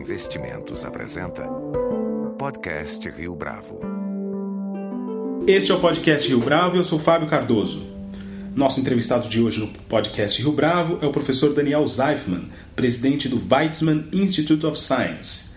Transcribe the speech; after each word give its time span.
Investimentos 0.00 0.82
apresenta 0.82 1.46
Podcast 2.38 3.06
Rio 3.10 3.34
Bravo. 3.34 3.80
Este 5.46 5.72
é 5.72 5.74
o 5.74 5.78
Podcast 5.78 6.26
Rio 6.26 6.40
Bravo 6.40 6.74
e 6.74 6.78
eu 6.78 6.84
sou 6.84 6.98
Fábio 6.98 7.28
Cardoso. 7.28 7.86
Nosso 8.56 8.80
entrevistado 8.80 9.28
de 9.28 9.42
hoje 9.42 9.60
no 9.60 9.68
Podcast 9.68 10.40
Rio 10.40 10.52
Bravo 10.52 10.98
é 11.02 11.06
o 11.06 11.12
professor 11.12 11.52
Daniel 11.52 11.86
Zeifman, 11.86 12.48
presidente 12.74 13.28
do 13.28 13.42
Weizmann 13.46 14.06
Institute 14.10 14.64
of 14.64 14.80
Science. 14.80 15.50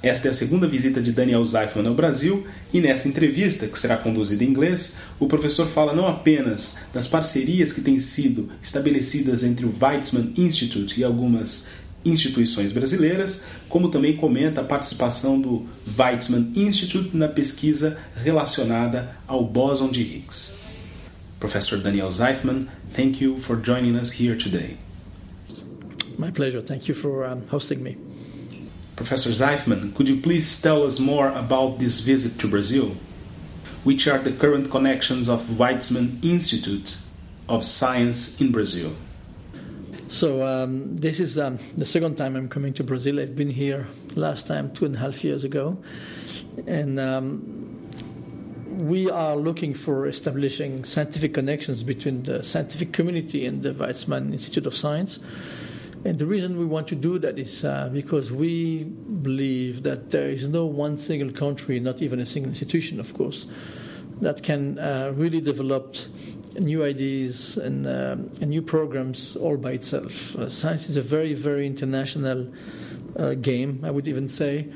Esta 0.00 0.28
é 0.28 0.30
a 0.30 0.34
segunda 0.34 0.68
visita 0.68 1.02
de 1.02 1.10
Daniel 1.10 1.44
Zeifman 1.44 1.88
ao 1.88 1.94
Brasil 1.94 2.46
e 2.72 2.80
nessa 2.80 3.08
entrevista, 3.08 3.66
que 3.66 3.78
será 3.78 3.96
conduzida 3.96 4.44
em 4.44 4.48
inglês, 4.48 4.98
o 5.18 5.26
professor 5.26 5.68
fala 5.68 5.92
não 5.92 6.06
apenas 6.06 6.88
das 6.94 7.08
parcerias 7.08 7.72
que 7.72 7.80
têm 7.80 7.98
sido 7.98 8.48
estabelecidas 8.62 9.42
entre 9.42 9.66
o 9.66 9.74
Weizmann 9.80 10.34
Institute 10.36 11.00
e 11.00 11.04
algumas 11.04 11.81
instituições 12.04 12.72
brasileiras, 12.72 13.46
como 13.68 13.90
também 13.90 14.16
comenta 14.16 14.60
a 14.60 14.64
participação 14.64 15.40
do 15.40 15.66
Weizmann 15.98 16.52
Institute 16.54 17.16
na 17.16 17.28
pesquisa 17.28 17.98
relacionada 18.22 19.16
ao 19.26 19.44
bóson 19.44 19.90
de 19.90 20.02
Higgs. 20.02 20.60
Professor 21.40 21.78
Daniel 21.78 22.10
Zeifman, 22.12 22.66
thank 22.94 23.22
you 23.22 23.38
for 23.38 23.56
joining 23.56 23.96
us 23.96 24.20
here 24.20 24.36
today. 24.36 24.76
My 26.18 26.30
pleasure. 26.30 26.62
Thank 26.62 26.88
you 26.88 26.94
for 26.94 27.24
um, 27.24 27.42
hosting 27.50 27.82
me. 27.82 27.96
Professor 28.94 29.30
Zeifman, 29.30 29.92
could 29.94 30.08
you 30.08 30.20
please 30.20 30.62
tell 30.62 30.84
us 30.84 31.00
more 31.00 31.28
about 31.28 31.78
this 31.78 32.00
visit 32.00 32.38
to 32.40 32.48
Brazil? 32.48 32.96
Which 33.82 34.06
are 34.06 34.18
the 34.18 34.30
current 34.30 34.70
connections 34.70 35.28
of 35.28 35.40
Weizmann 35.58 36.22
Institute 36.22 36.98
of 37.48 37.64
Science 37.64 38.40
in 38.40 38.52
Brazil? 38.52 38.92
So 40.12 40.46
um, 40.46 40.94
this 40.94 41.18
is 41.20 41.38
um, 41.38 41.58
the 41.74 41.86
second 41.86 42.16
time 42.16 42.36
I'm 42.36 42.50
coming 42.50 42.74
to 42.74 42.84
Brazil. 42.84 43.18
I've 43.18 43.34
been 43.34 43.48
here 43.48 43.86
last 44.14 44.46
time 44.46 44.70
two 44.74 44.84
and 44.84 44.94
a 44.94 44.98
half 44.98 45.24
years 45.24 45.42
ago, 45.42 45.78
and 46.66 47.00
um, 47.00 47.88
we 48.72 49.08
are 49.10 49.36
looking 49.36 49.72
for 49.72 50.06
establishing 50.06 50.84
scientific 50.84 51.32
connections 51.32 51.82
between 51.82 52.24
the 52.24 52.44
scientific 52.44 52.92
community 52.92 53.46
and 53.46 53.62
the 53.62 53.72
Weizmann 53.72 54.32
Institute 54.32 54.66
of 54.66 54.76
Science. 54.76 55.18
And 56.04 56.18
the 56.18 56.26
reason 56.26 56.58
we 56.58 56.66
want 56.66 56.88
to 56.88 56.94
do 56.94 57.18
that 57.18 57.38
is 57.38 57.64
uh, 57.64 57.88
because 57.90 58.30
we 58.30 58.84
believe 58.84 59.82
that 59.84 60.10
there 60.10 60.28
is 60.28 60.46
no 60.46 60.66
one 60.66 60.98
single 60.98 61.32
country, 61.32 61.80
not 61.80 62.02
even 62.02 62.20
a 62.20 62.26
single 62.26 62.50
institution, 62.50 63.00
of 63.00 63.14
course, 63.14 63.46
that 64.20 64.42
can 64.42 64.78
uh, 64.78 65.14
really 65.16 65.40
develop 65.40 65.96
new 66.58 66.84
ideas 66.84 67.56
and, 67.56 67.86
um, 67.86 68.30
and 68.40 68.50
new 68.50 68.62
programs 68.62 69.36
all 69.36 69.56
by 69.56 69.72
itself. 69.72 70.36
Uh, 70.36 70.48
science 70.48 70.88
is 70.88 70.96
a 70.96 71.02
very, 71.02 71.34
very 71.34 71.66
international 71.66 72.52
uh, 73.16 73.34
game, 73.34 73.80
I 73.82 73.90
would 73.90 74.08
even 74.08 74.28
say, 74.28 74.68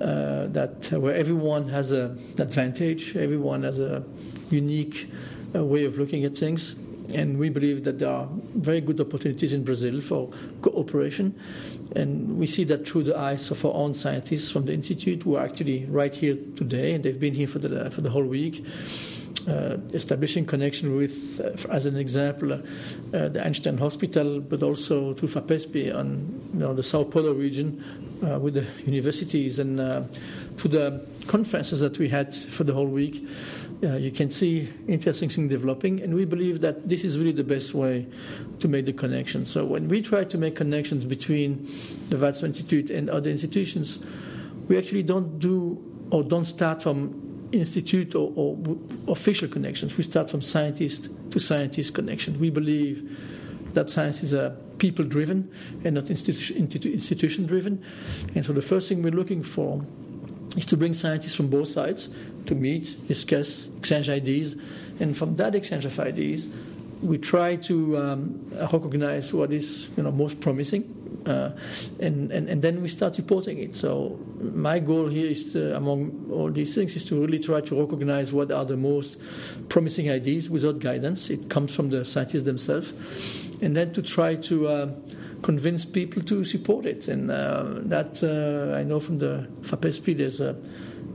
uh, 0.00 0.46
that 0.48 0.92
uh, 0.92 1.00
where 1.00 1.14
everyone 1.14 1.68
has 1.68 1.92
an 1.92 2.18
advantage, 2.38 3.16
everyone 3.16 3.62
has 3.62 3.78
a 3.78 4.04
unique 4.50 5.10
uh, 5.54 5.64
way 5.64 5.84
of 5.84 5.98
looking 5.98 6.24
at 6.24 6.36
things. 6.36 6.76
And 7.12 7.38
we 7.38 7.50
believe 7.50 7.84
that 7.84 7.98
there 7.98 8.08
are 8.08 8.28
very 8.54 8.80
good 8.80 8.98
opportunities 8.98 9.52
in 9.52 9.62
Brazil 9.62 10.00
for 10.00 10.30
cooperation. 10.62 11.38
And 11.94 12.38
we 12.38 12.46
see 12.46 12.64
that 12.64 12.88
through 12.88 13.04
the 13.04 13.16
eyes 13.16 13.50
of 13.50 13.64
our 13.64 13.74
own 13.74 13.94
scientists 13.94 14.50
from 14.50 14.64
the 14.64 14.72
Institute 14.72 15.22
who 15.22 15.36
are 15.36 15.44
actually 15.44 15.84
right 15.84 16.14
here 16.14 16.36
today, 16.56 16.94
and 16.94 17.04
they've 17.04 17.20
been 17.20 17.34
here 17.34 17.46
for 17.46 17.58
the, 17.58 17.90
for 17.90 18.00
the 18.00 18.10
whole 18.10 18.24
week 18.24 18.64
uh, 19.48 19.76
establishing 19.92 20.46
connection 20.46 20.96
with, 20.96 21.40
uh, 21.40 21.72
as 21.72 21.86
an 21.86 21.96
example, 21.96 22.52
uh, 22.52 22.60
the 23.28 23.44
Einstein 23.44 23.78
Hospital, 23.78 24.40
but 24.40 24.62
also 24.62 25.12
to 25.14 25.26
FAPESP 25.26 25.94
on 25.94 26.48
you 26.52 26.60
know, 26.60 26.74
the 26.74 26.82
Sao 26.82 27.04
Paulo 27.04 27.32
region 27.32 27.82
uh, 28.24 28.38
with 28.38 28.54
the 28.54 28.66
universities 28.84 29.58
and 29.58 29.80
uh, 29.80 30.02
to 30.56 30.68
the 30.68 31.06
conferences 31.26 31.80
that 31.80 31.98
we 31.98 32.08
had 32.08 32.34
for 32.34 32.64
the 32.64 32.72
whole 32.72 32.86
week. 32.86 33.26
Uh, 33.82 33.96
you 33.96 34.10
can 34.10 34.30
see 34.30 34.72
interesting 34.88 35.28
things 35.28 35.50
developing, 35.50 36.00
and 36.00 36.14
we 36.14 36.24
believe 36.24 36.60
that 36.60 36.88
this 36.88 37.04
is 37.04 37.18
really 37.18 37.32
the 37.32 37.44
best 37.44 37.74
way 37.74 38.06
to 38.60 38.68
make 38.68 38.86
the 38.86 38.92
connection. 38.92 39.44
So 39.44 39.64
when 39.64 39.88
we 39.88 40.00
try 40.00 40.24
to 40.24 40.38
make 40.38 40.56
connections 40.56 41.04
between 41.04 41.66
the 42.08 42.16
Weizmann 42.16 42.48
Institute 42.48 42.90
and 42.90 43.10
other 43.10 43.30
institutions, 43.30 43.98
we 44.68 44.78
actually 44.78 45.02
don't 45.02 45.38
do 45.38 45.82
or 46.10 46.22
don't 46.22 46.44
start 46.44 46.82
from 46.82 47.23
institute 47.54 48.14
or, 48.14 48.32
or, 48.34 48.58
official 49.08 49.48
connections. 49.48 49.96
We 49.96 50.04
start 50.04 50.30
from 50.30 50.42
scientist 50.42 51.08
to 51.30 51.38
scientist 51.38 51.94
connection. 51.94 52.38
We 52.38 52.50
believe 52.50 53.74
that 53.74 53.90
science 53.90 54.22
is 54.22 54.32
a 54.32 54.56
people 54.78 55.04
driven 55.04 55.50
and 55.84 55.94
not 55.94 56.10
institution, 56.10 57.46
driven. 57.46 57.82
And 58.34 58.44
so 58.44 58.52
the 58.52 58.62
first 58.62 58.88
thing 58.88 59.02
we're 59.02 59.12
looking 59.12 59.42
for 59.42 59.84
is 60.56 60.66
to 60.66 60.76
bring 60.76 60.94
scientists 60.94 61.34
from 61.34 61.48
both 61.48 61.68
sides 61.68 62.08
to 62.46 62.54
meet, 62.54 63.08
discuss, 63.08 63.68
exchange 63.78 64.10
ideas. 64.10 64.56
And 65.00 65.16
from 65.16 65.36
that 65.36 65.54
exchange 65.54 65.84
of 65.84 65.98
ideas, 65.98 66.48
we 67.02 67.18
try 67.18 67.56
to 67.56 67.98
um, 67.98 68.46
recognize 68.72 69.32
what 69.32 69.52
is 69.52 69.90
you 69.96 70.02
know, 70.02 70.12
most 70.12 70.40
promising 70.40 71.03
uh, 71.26 71.50
and, 72.00 72.30
and, 72.30 72.48
and 72.48 72.62
then 72.62 72.82
we 72.82 72.88
start 72.88 73.16
reporting 73.18 73.58
it. 73.58 73.76
So 73.76 74.18
my 74.40 74.78
goal 74.78 75.08
here 75.08 75.30
is, 75.30 75.52
to, 75.52 75.76
among 75.76 76.28
all 76.30 76.50
these 76.50 76.74
things, 76.74 76.96
is 76.96 77.04
to 77.06 77.20
really 77.20 77.38
try 77.38 77.60
to 77.60 77.80
recognize 77.80 78.32
what 78.32 78.50
are 78.50 78.64
the 78.64 78.76
most 78.76 79.16
promising 79.68 80.10
ideas 80.10 80.50
without 80.50 80.78
guidance. 80.78 81.30
It 81.30 81.48
comes 81.48 81.74
from 81.74 81.90
the 81.90 82.04
scientists 82.04 82.44
themselves, 82.44 82.92
and 83.62 83.76
then 83.76 83.92
to 83.92 84.02
try 84.02 84.36
to 84.36 84.68
uh, 84.68 84.90
convince 85.42 85.84
people 85.84 86.22
to 86.22 86.44
support 86.44 86.86
it. 86.86 87.08
And 87.08 87.30
uh, 87.30 87.80
that 87.84 88.22
uh, 88.22 88.76
I 88.76 88.82
know 88.82 89.00
from 89.00 89.18
the 89.18 89.46
FAPESP, 89.62 90.16
there's 90.16 90.40
a, 90.40 90.56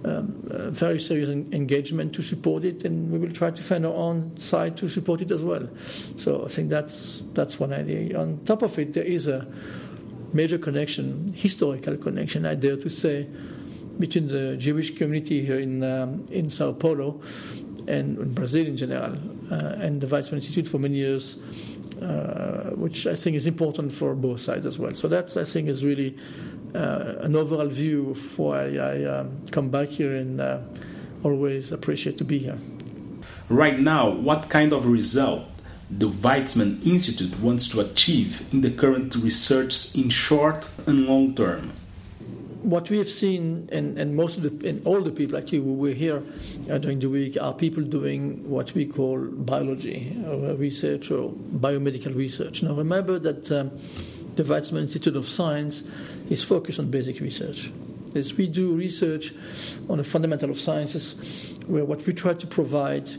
um, 0.06 0.34
very 0.72 1.00
serious 1.00 1.30
engagement 1.30 2.14
to 2.14 2.22
support 2.22 2.64
it, 2.64 2.86
and 2.86 3.12
we 3.12 3.20
will 3.20 3.34
try 3.34 3.52
to 3.52 3.62
find 3.62 3.86
our 3.86 3.94
own 3.94 4.38
side 4.38 4.78
to 4.78 4.88
support 4.88 5.22
it 5.22 5.32
as 5.32 5.44
well. 5.44 5.68
So 6.16 6.46
I 6.46 6.48
think 6.48 6.70
that's 6.70 7.24
that's 7.34 7.60
one 7.60 7.74
idea. 7.74 8.18
On 8.18 8.40
top 8.46 8.62
of 8.62 8.80
it, 8.80 8.94
there 8.94 9.04
is 9.04 9.28
a 9.28 9.46
major 10.34 10.58
connection, 10.58 11.34
historical 11.36 11.98
connection, 11.98 12.46
I 12.46 12.56
dare 12.56 12.78
to 12.78 12.90
say, 12.90 13.28
between 14.00 14.28
the 14.28 14.56
Jewish 14.58 14.98
community 14.98 15.46
here 15.46 15.60
in 15.60 15.84
um, 15.84 16.26
in 16.32 16.50
Sao 16.50 16.72
Paulo 16.74 17.22
and 17.88 18.18
in 18.18 18.34
Brazil 18.34 18.66
in 18.66 18.78
general, 18.78 19.18
uh, 19.52 19.84
and 19.84 20.00
the 20.02 20.08
Weizmann 20.08 20.34
Institute 20.34 20.68
for 20.68 20.78
many 20.78 20.96
years, 20.96 21.38
uh, 22.02 22.72
which 22.76 23.08
I 23.08 23.16
think 23.16 23.36
is 23.36 23.48
important 23.48 23.92
for 23.92 24.16
both 24.16 24.42
sides 24.42 24.66
as 24.66 24.80
well. 24.80 24.94
So 24.94 25.08
that 25.08 25.36
I 25.36 25.44
think 25.44 25.68
is 25.68 25.84
really 25.84 26.16
uh, 26.76 27.16
an 27.20 27.36
overall 27.36 27.68
view 27.68 28.12
of 28.12 28.40
why 28.40 28.78
I 28.78 29.04
um, 29.06 29.46
come 29.52 29.70
back 29.70 29.90
here 29.90 30.16
and 30.16 30.40
uh, 30.40 30.60
always 31.24 31.72
appreciate 31.72 32.18
to 32.20 32.24
be 32.24 32.40
here. 32.40 32.58
Right 33.50 33.80
now, 33.80 34.10
what 34.12 34.50
kind 34.50 34.72
of 34.74 34.86
result 34.86 35.49
the 35.90 36.10
Weizmann 36.10 36.86
Institute 36.86 37.40
wants 37.40 37.68
to 37.70 37.82
achieve 37.82 38.48
in 38.54 38.62
the 38.62 38.72
current 38.72 39.16
research 39.16 39.96
in 39.96 40.10
short 40.10 40.70
and 40.88 41.08
long 41.08 41.36
term? 41.36 41.72
What 42.62 42.90
we 42.90 42.98
have 42.98 43.10
seen, 43.10 43.70
and, 43.72 43.98
and 43.98 44.16
most 44.16 44.38
of 44.38 44.44
the, 44.44 44.70
and 44.70 44.86
all 44.86 45.02
the 45.02 45.12
people 45.12 45.38
actually 45.38 45.60
who 45.60 45.74
were 45.74 45.94
here 45.94 46.22
uh, 46.70 46.78
during 46.78 47.00
the 47.00 47.10
week 47.10 47.38
are 47.42 47.54
people 47.54 47.84
doing 47.84 48.48
what 48.50 48.74
we 48.74 48.86
call 48.86 49.18
biology 49.18 50.16
or 50.28 50.54
research 50.56 51.10
or 51.10 51.32
biomedical 51.32 52.14
research. 52.16 52.62
Now, 52.62 52.74
remember 52.74 53.18
that 53.18 53.50
um, 53.52 53.72
the 54.36 54.44
Weizmann 54.44 54.82
Institute 54.82 55.16
of 55.16 55.28
Science 55.28 55.84
is 56.30 56.44
focused 56.44 56.80
on 56.80 56.92
basic 56.92 57.20
research. 57.22 57.72
As 58.14 58.34
we 58.34 58.48
do 58.48 58.76
research 58.76 59.34
on 59.90 59.98
the 59.98 60.04
fundamental 60.04 60.50
of 60.50 60.60
sciences, 60.60 61.54
where 61.68 61.86
what 61.86 62.06
we 62.06 62.14
try 62.14 62.34
to 62.34 62.48
provide 62.48 63.10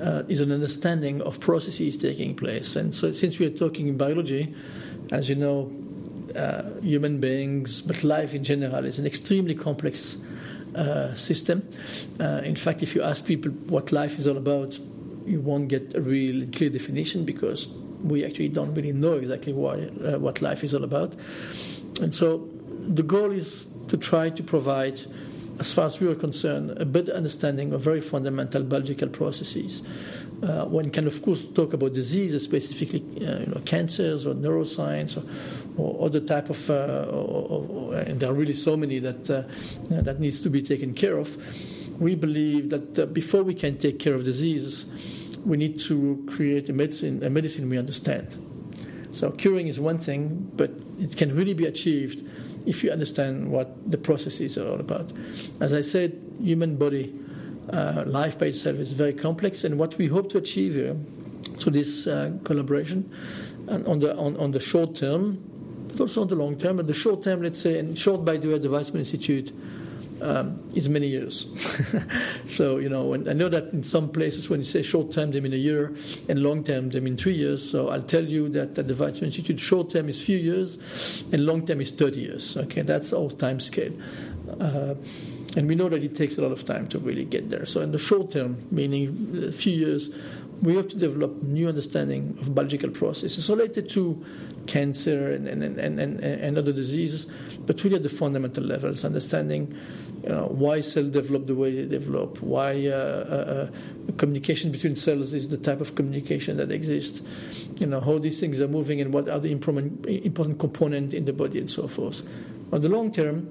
uh, 0.00 0.22
is 0.28 0.40
an 0.40 0.52
understanding 0.52 1.22
of 1.22 1.40
processes 1.40 1.96
taking 1.96 2.34
place. 2.34 2.76
And 2.76 2.94
so, 2.94 3.12
since 3.12 3.38
we 3.38 3.46
are 3.46 3.56
talking 3.56 3.88
in 3.88 3.96
biology, 3.96 4.54
as 5.10 5.28
you 5.28 5.36
know, 5.36 5.72
uh, 6.34 6.80
human 6.80 7.20
beings, 7.20 7.82
but 7.82 8.02
life 8.04 8.34
in 8.34 8.44
general, 8.44 8.84
is 8.84 8.98
an 8.98 9.06
extremely 9.06 9.54
complex 9.54 10.16
uh, 10.74 11.14
system. 11.14 11.66
Uh, 12.18 12.42
in 12.44 12.56
fact, 12.56 12.82
if 12.82 12.94
you 12.94 13.02
ask 13.02 13.24
people 13.24 13.52
what 13.68 13.92
life 13.92 14.18
is 14.18 14.26
all 14.26 14.36
about, 14.36 14.78
you 15.26 15.40
won't 15.40 15.68
get 15.68 15.94
a 15.94 16.00
real 16.00 16.46
clear 16.50 16.70
definition 16.70 17.24
because 17.24 17.68
we 18.02 18.24
actually 18.24 18.48
don't 18.48 18.74
really 18.74 18.92
know 18.92 19.14
exactly 19.14 19.52
why, 19.52 19.88
uh, 20.04 20.18
what 20.18 20.42
life 20.42 20.64
is 20.64 20.74
all 20.74 20.84
about. 20.84 21.14
And 22.02 22.14
so, 22.14 22.48
the 22.86 23.02
goal 23.02 23.30
is 23.30 23.70
to 23.88 23.96
try 23.96 24.30
to 24.30 24.42
provide 24.42 25.00
as 25.58 25.72
far 25.72 25.86
as 25.86 26.00
we 26.00 26.08
are 26.08 26.14
concerned, 26.14 26.70
a 26.78 26.84
better 26.84 27.12
understanding 27.12 27.72
of 27.72 27.80
very 27.80 28.00
fundamental 28.00 28.62
biological 28.62 29.08
processes. 29.08 29.82
Uh, 30.42 30.64
one 30.66 30.90
can, 30.90 31.06
of 31.06 31.22
course, 31.22 31.44
talk 31.44 31.72
about 31.72 31.94
diseases, 31.94 32.44
specifically 32.44 33.00
uh, 33.26 33.38
you 33.38 33.46
know, 33.46 33.60
cancers 33.64 34.26
or 34.26 34.34
neuroscience 34.34 35.16
or, 35.16 35.24
or 35.80 36.06
other 36.06 36.20
type 36.20 36.50
of, 36.50 36.68
uh, 36.70 37.06
or, 37.08 37.66
or, 37.68 37.94
and 37.94 38.20
there 38.20 38.30
are 38.30 38.34
really 38.34 38.52
so 38.52 38.76
many 38.76 38.98
that, 38.98 39.30
uh, 39.30 39.42
that 40.02 40.18
needs 40.18 40.40
to 40.40 40.50
be 40.50 40.60
taken 40.60 40.92
care 40.92 41.16
of. 41.18 41.36
We 42.00 42.16
believe 42.16 42.70
that 42.70 42.98
uh, 42.98 43.06
before 43.06 43.44
we 43.44 43.54
can 43.54 43.78
take 43.78 44.00
care 44.00 44.14
of 44.14 44.24
diseases, 44.24 44.86
we 45.44 45.56
need 45.56 45.78
to 45.80 46.24
create 46.28 46.68
a 46.68 46.72
medicine, 46.72 47.22
a 47.22 47.30
medicine 47.30 47.68
we 47.70 47.78
understand. 47.78 48.36
So 49.12 49.30
curing 49.30 49.68
is 49.68 49.78
one 49.78 49.98
thing, 49.98 50.50
but 50.56 50.72
it 50.98 51.16
can 51.16 51.34
really 51.36 51.54
be 51.54 51.66
achieved 51.66 52.28
if 52.66 52.82
you 52.82 52.90
understand 52.90 53.50
what 53.50 53.90
the 53.90 53.98
processes 53.98 54.56
are 54.58 54.68
all 54.68 54.80
about. 54.80 55.12
As 55.60 55.72
I 55.72 55.80
said, 55.82 56.20
human 56.40 56.76
body 56.76 57.12
uh, 57.72 58.04
life 58.06 58.38
by 58.38 58.46
itself 58.46 58.76
is 58.78 58.92
very 58.92 59.12
complex, 59.12 59.64
and 59.64 59.78
what 59.78 59.96
we 59.98 60.08
hope 60.08 60.30
to 60.30 60.38
achieve 60.38 60.74
here 60.74 60.96
through 61.58 61.72
this 61.72 62.06
uh, 62.06 62.32
collaboration 62.44 63.10
and 63.68 63.86
on 63.86 64.00
the 64.00 64.16
on, 64.16 64.36
on 64.36 64.52
the 64.52 64.60
short 64.60 64.96
term, 64.96 65.38
but 65.88 66.00
also 66.00 66.22
on 66.22 66.28
the 66.28 66.34
long 66.34 66.56
term. 66.56 66.76
But 66.76 66.86
the 66.86 66.94
short 66.94 67.22
term, 67.22 67.42
let's 67.42 67.60
say, 67.60 67.78
and 67.78 67.98
short 67.98 68.24
by 68.24 68.36
the 68.36 68.48
way, 68.48 68.58
the 68.58 68.68
Weizmann 68.68 68.98
Institute 68.98 69.52
um, 70.20 70.62
is 70.74 70.88
many 70.88 71.08
years. 71.08 71.46
so, 72.46 72.78
you 72.78 72.88
know, 72.88 73.14
I 73.14 73.32
know 73.32 73.48
that 73.48 73.72
in 73.72 73.82
some 73.82 74.08
places 74.10 74.48
when 74.48 74.60
you 74.60 74.64
say 74.64 74.82
short 74.82 75.12
term, 75.12 75.30
they 75.30 75.40
mean 75.40 75.52
a 75.52 75.56
year, 75.56 75.94
and 76.28 76.42
long 76.42 76.64
term, 76.64 76.90
they 76.90 77.00
mean 77.00 77.16
three 77.16 77.34
years. 77.34 77.68
So 77.68 77.88
I'll 77.88 78.02
tell 78.02 78.24
you 78.24 78.48
that 78.50 78.78
at 78.78 78.88
the 78.88 78.94
Weizmann 78.94 79.24
Institute, 79.24 79.60
short 79.60 79.90
term 79.90 80.08
is 80.08 80.20
few 80.24 80.38
years, 80.38 80.78
and 81.32 81.46
long 81.46 81.66
term 81.66 81.80
is 81.80 81.90
30 81.90 82.20
years. 82.20 82.56
Okay, 82.56 82.82
that's 82.82 83.12
our 83.12 83.30
time 83.30 83.60
scale. 83.60 83.92
Uh, 84.60 84.94
and 85.56 85.68
we 85.68 85.74
know 85.74 85.88
that 85.88 86.02
it 86.02 86.16
takes 86.16 86.36
a 86.36 86.42
lot 86.42 86.52
of 86.52 86.64
time 86.64 86.88
to 86.88 86.98
really 86.98 87.24
get 87.24 87.50
there. 87.50 87.64
So, 87.64 87.80
in 87.80 87.92
the 87.92 87.98
short 87.98 88.30
term, 88.30 88.58
meaning 88.70 89.44
a 89.46 89.52
few 89.52 89.72
years, 89.72 90.10
we 90.62 90.76
have 90.76 90.88
to 90.88 90.96
develop 90.96 91.42
new 91.42 91.68
understanding 91.68 92.36
of 92.40 92.54
biological 92.54 92.90
processes 92.90 93.48
related 93.50 93.88
to 93.90 94.24
cancer 94.66 95.32
and, 95.32 95.46
and, 95.46 95.62
and, 95.62 95.98
and, 96.00 96.20
and 96.20 96.58
other 96.58 96.72
diseases, 96.72 97.26
but 97.66 97.82
really 97.84 97.96
at 97.96 98.02
the 98.02 98.08
fundamental 98.08 98.64
levels, 98.64 99.04
understanding 99.04 99.74
you 100.24 100.30
know, 100.30 100.46
why 100.46 100.80
cells 100.80 101.08
develop 101.08 101.46
the 101.46 101.54
way 101.54 101.70
they 101.70 101.86
develop, 101.86 102.40
why 102.40 102.86
uh, 102.86 102.90
uh, 102.90 103.68
uh, 104.08 104.12
communication 104.16 104.72
between 104.72 104.96
cells 104.96 105.34
is 105.34 105.50
the 105.50 105.58
type 105.58 105.82
of 105.82 105.94
communication 105.94 106.56
that 106.56 106.70
exists, 106.70 107.20
you 107.78 107.86
know, 107.86 108.00
how 108.00 108.18
these 108.18 108.40
things 108.40 108.60
are 108.62 108.68
moving 108.68 109.02
and 109.02 109.12
what 109.12 109.28
are 109.28 109.38
the 109.38 109.52
important, 109.52 110.58
components 110.58 111.12
in 111.12 111.26
the 111.26 111.32
body 111.34 111.58
and 111.58 111.70
so 111.70 111.86
forth. 111.86 112.22
On 112.72 112.80
the 112.80 112.88
long 112.88 113.12
term, 113.12 113.50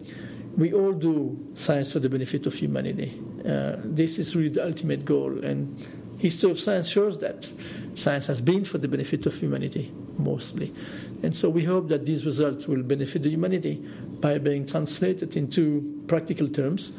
we 0.58 0.74
all 0.74 0.94
do 0.94 1.38
science 1.54 1.92
for 1.92 2.00
the 2.00 2.10
benefit 2.10 2.48
of 2.48 2.56
humanity. 2.56 3.22
Uh, 3.48 3.76
this 3.84 4.18
is 4.18 4.36
really 4.36 4.50
the 4.50 4.66
ultimate 4.66 5.06
goal, 5.06 5.44
and 5.44 5.78
history 6.18 6.50
of 6.50 6.60
science 6.60 6.90
shows 6.90 7.20
that 7.20 7.52
science 7.94 8.26
has 8.26 8.42
been 8.42 8.64
for 8.64 8.80
the 8.80 8.88
benefit 8.88 9.28
of 9.28 9.36
humanity 9.36 9.92
mostly. 10.18 10.74
And 11.22 11.36
so 11.36 11.50
we 11.50 11.64
hope 11.64 11.88
that 11.90 12.06
these 12.06 12.26
results 12.26 12.68
will 12.68 12.84
benefit 12.84 13.24
the 13.24 13.30
humanity 13.30 13.76
by 14.20 14.38
being 14.38 14.66
translated 14.66 15.36
into 15.36 16.04
practical 16.08 16.48
terms, 16.48 16.92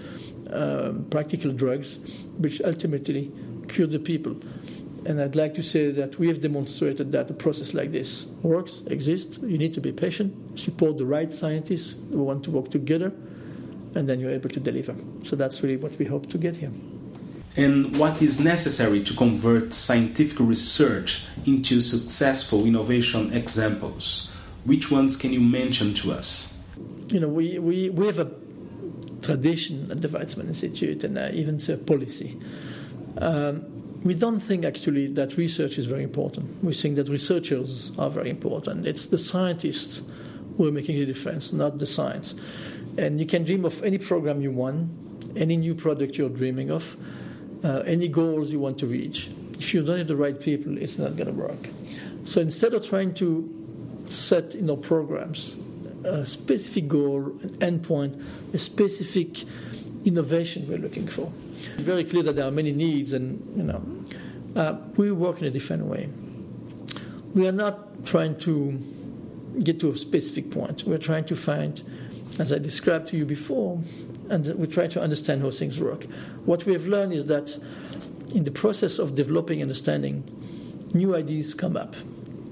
um, 0.50 1.06
practical 1.10 1.52
drugs, 1.52 1.98
which 2.38 2.60
ultimately 2.62 3.30
cure 3.68 3.86
the 3.86 3.98
people. 3.98 4.36
And 5.06 5.20
I'd 5.20 5.36
like 5.36 5.52
to 5.54 5.62
say 5.62 5.90
that 5.90 6.18
we 6.18 6.28
have 6.28 6.40
demonstrated 6.40 7.12
that 7.12 7.28
a 7.28 7.34
process 7.34 7.74
like 7.74 7.92
this 7.92 8.24
works, 8.42 8.82
exists. 8.86 9.38
You 9.38 9.58
need 9.58 9.74
to 9.74 9.80
be 9.80 9.92
patient, 9.92 10.58
support 10.58 10.96
the 10.96 11.04
right 11.04 11.32
scientists 11.32 11.94
who 12.10 12.22
want 12.22 12.44
to 12.44 12.50
work 12.50 12.70
together, 12.70 13.12
and 13.94 14.08
then 14.08 14.18
you're 14.18 14.30
able 14.30 14.48
to 14.50 14.60
deliver. 14.60 14.94
So 15.22 15.36
that's 15.36 15.62
really 15.62 15.76
what 15.76 15.98
we 15.98 16.06
hope 16.06 16.30
to 16.30 16.38
get 16.38 16.56
here 16.56 16.72
and 17.56 17.96
what 17.96 18.20
is 18.20 18.44
necessary 18.44 19.02
to 19.04 19.14
convert 19.14 19.72
scientific 19.72 20.40
research 20.40 21.26
into 21.46 21.80
successful 21.80 22.66
innovation 22.66 23.32
examples. 23.32 24.34
Which 24.64 24.90
ones 24.90 25.16
can 25.16 25.32
you 25.32 25.40
mention 25.40 25.94
to 25.94 26.12
us? 26.12 26.66
You 27.08 27.20
know, 27.20 27.28
we, 27.28 27.58
we, 27.58 27.90
we 27.90 28.06
have 28.06 28.18
a 28.18 28.30
tradition 29.22 29.90
at 29.90 30.02
the 30.02 30.08
Weizmann 30.08 30.48
Institute 30.48 31.04
and 31.04 31.16
uh, 31.16 31.28
even 31.32 31.60
a 31.68 31.76
policy. 31.76 32.40
Um, 33.18 34.02
we 34.02 34.14
don't 34.14 34.40
think 34.40 34.64
actually 34.64 35.06
that 35.14 35.36
research 35.36 35.78
is 35.78 35.86
very 35.86 36.02
important. 36.02 36.62
We 36.62 36.74
think 36.74 36.96
that 36.96 37.08
researchers 37.08 37.96
are 37.98 38.10
very 38.10 38.30
important. 38.30 38.86
It's 38.86 39.06
the 39.06 39.18
scientists 39.18 40.02
who 40.56 40.66
are 40.66 40.72
making 40.72 40.98
the 40.98 41.06
difference, 41.06 41.52
not 41.52 41.78
the 41.78 41.86
science. 41.86 42.34
And 42.98 43.20
you 43.20 43.26
can 43.26 43.44
dream 43.44 43.64
of 43.64 43.82
any 43.82 43.98
program 43.98 44.40
you 44.40 44.50
want, 44.50 44.90
any 45.36 45.56
new 45.56 45.74
product 45.74 46.16
you're 46.16 46.28
dreaming 46.28 46.70
of 46.70 46.96
uh, 47.64 47.82
any 47.86 48.08
goals 48.08 48.52
you 48.52 48.60
want 48.60 48.78
to 48.78 48.86
reach. 48.86 49.30
If 49.58 49.74
you 49.74 49.82
don't 49.82 49.98
have 49.98 50.08
the 50.08 50.16
right 50.16 50.38
people, 50.38 50.78
it's 50.78 50.98
not 50.98 51.16
going 51.16 51.28
to 51.28 51.32
work. 51.32 51.68
So 52.24 52.40
instead 52.40 52.74
of 52.74 52.86
trying 52.86 53.14
to 53.14 53.50
set 54.06 54.54
you 54.54 54.62
know 54.62 54.76
programs, 54.76 55.56
a 56.04 56.26
specific 56.26 56.88
goal, 56.88 57.26
an 57.42 57.80
endpoint, 57.80 58.22
a 58.52 58.58
specific 58.58 59.44
innovation 60.04 60.68
we're 60.68 60.78
looking 60.78 61.06
for. 61.06 61.32
It's 61.56 61.82
very 61.82 62.04
clear 62.04 62.22
that 62.24 62.36
there 62.36 62.46
are 62.46 62.50
many 62.50 62.72
needs, 62.72 63.12
and 63.12 63.42
you 63.56 63.62
know, 63.62 63.82
uh, 64.54 64.76
we 64.96 65.10
work 65.12 65.40
in 65.40 65.46
a 65.46 65.50
different 65.50 65.86
way. 65.86 66.08
We 67.34 67.48
are 67.48 67.52
not 67.52 68.04
trying 68.04 68.38
to 68.40 68.72
get 69.62 69.80
to 69.80 69.90
a 69.90 69.96
specific 69.96 70.50
point. 70.50 70.84
We're 70.84 70.98
trying 70.98 71.24
to 71.26 71.36
find, 71.36 71.82
as 72.38 72.52
I 72.52 72.58
described 72.58 73.08
to 73.08 73.16
you 73.16 73.24
before, 73.24 73.80
and 74.30 74.46
we 74.56 74.66
try 74.66 74.86
to 74.86 75.00
understand 75.00 75.42
how 75.42 75.50
things 75.50 75.80
work. 75.80 76.04
What 76.44 76.64
we 76.66 76.72
have 76.72 76.86
learned 76.86 77.12
is 77.12 77.26
that 77.26 77.58
in 78.34 78.44
the 78.44 78.50
process 78.50 78.98
of 78.98 79.14
developing 79.14 79.62
understanding, 79.62 80.24
new 80.92 81.14
ideas 81.14 81.54
come 81.54 81.76
up. 81.76 81.94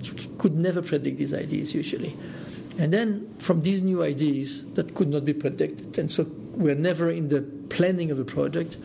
You 0.02 0.14
could 0.38 0.54
never 0.54 0.82
predict 0.82 1.19
these 1.19 1.32
ideas 1.32 1.74
usually. 1.74 2.16
And 2.78 2.92
then 2.92 3.34
from 3.38 3.62
these 3.62 3.82
new 3.82 4.02
ideas 4.02 4.72
that 4.74 4.94
could 4.94 5.08
not 5.08 5.24
be 5.24 5.34
predicted, 5.34 5.98
and 5.98 6.10
so 6.10 6.26
we're 6.54 6.74
never 6.74 7.10
in 7.10 7.28
the 7.28 7.42
planning 7.42 8.10
of 8.10 8.19
a 8.19 8.24
project, 8.24 8.76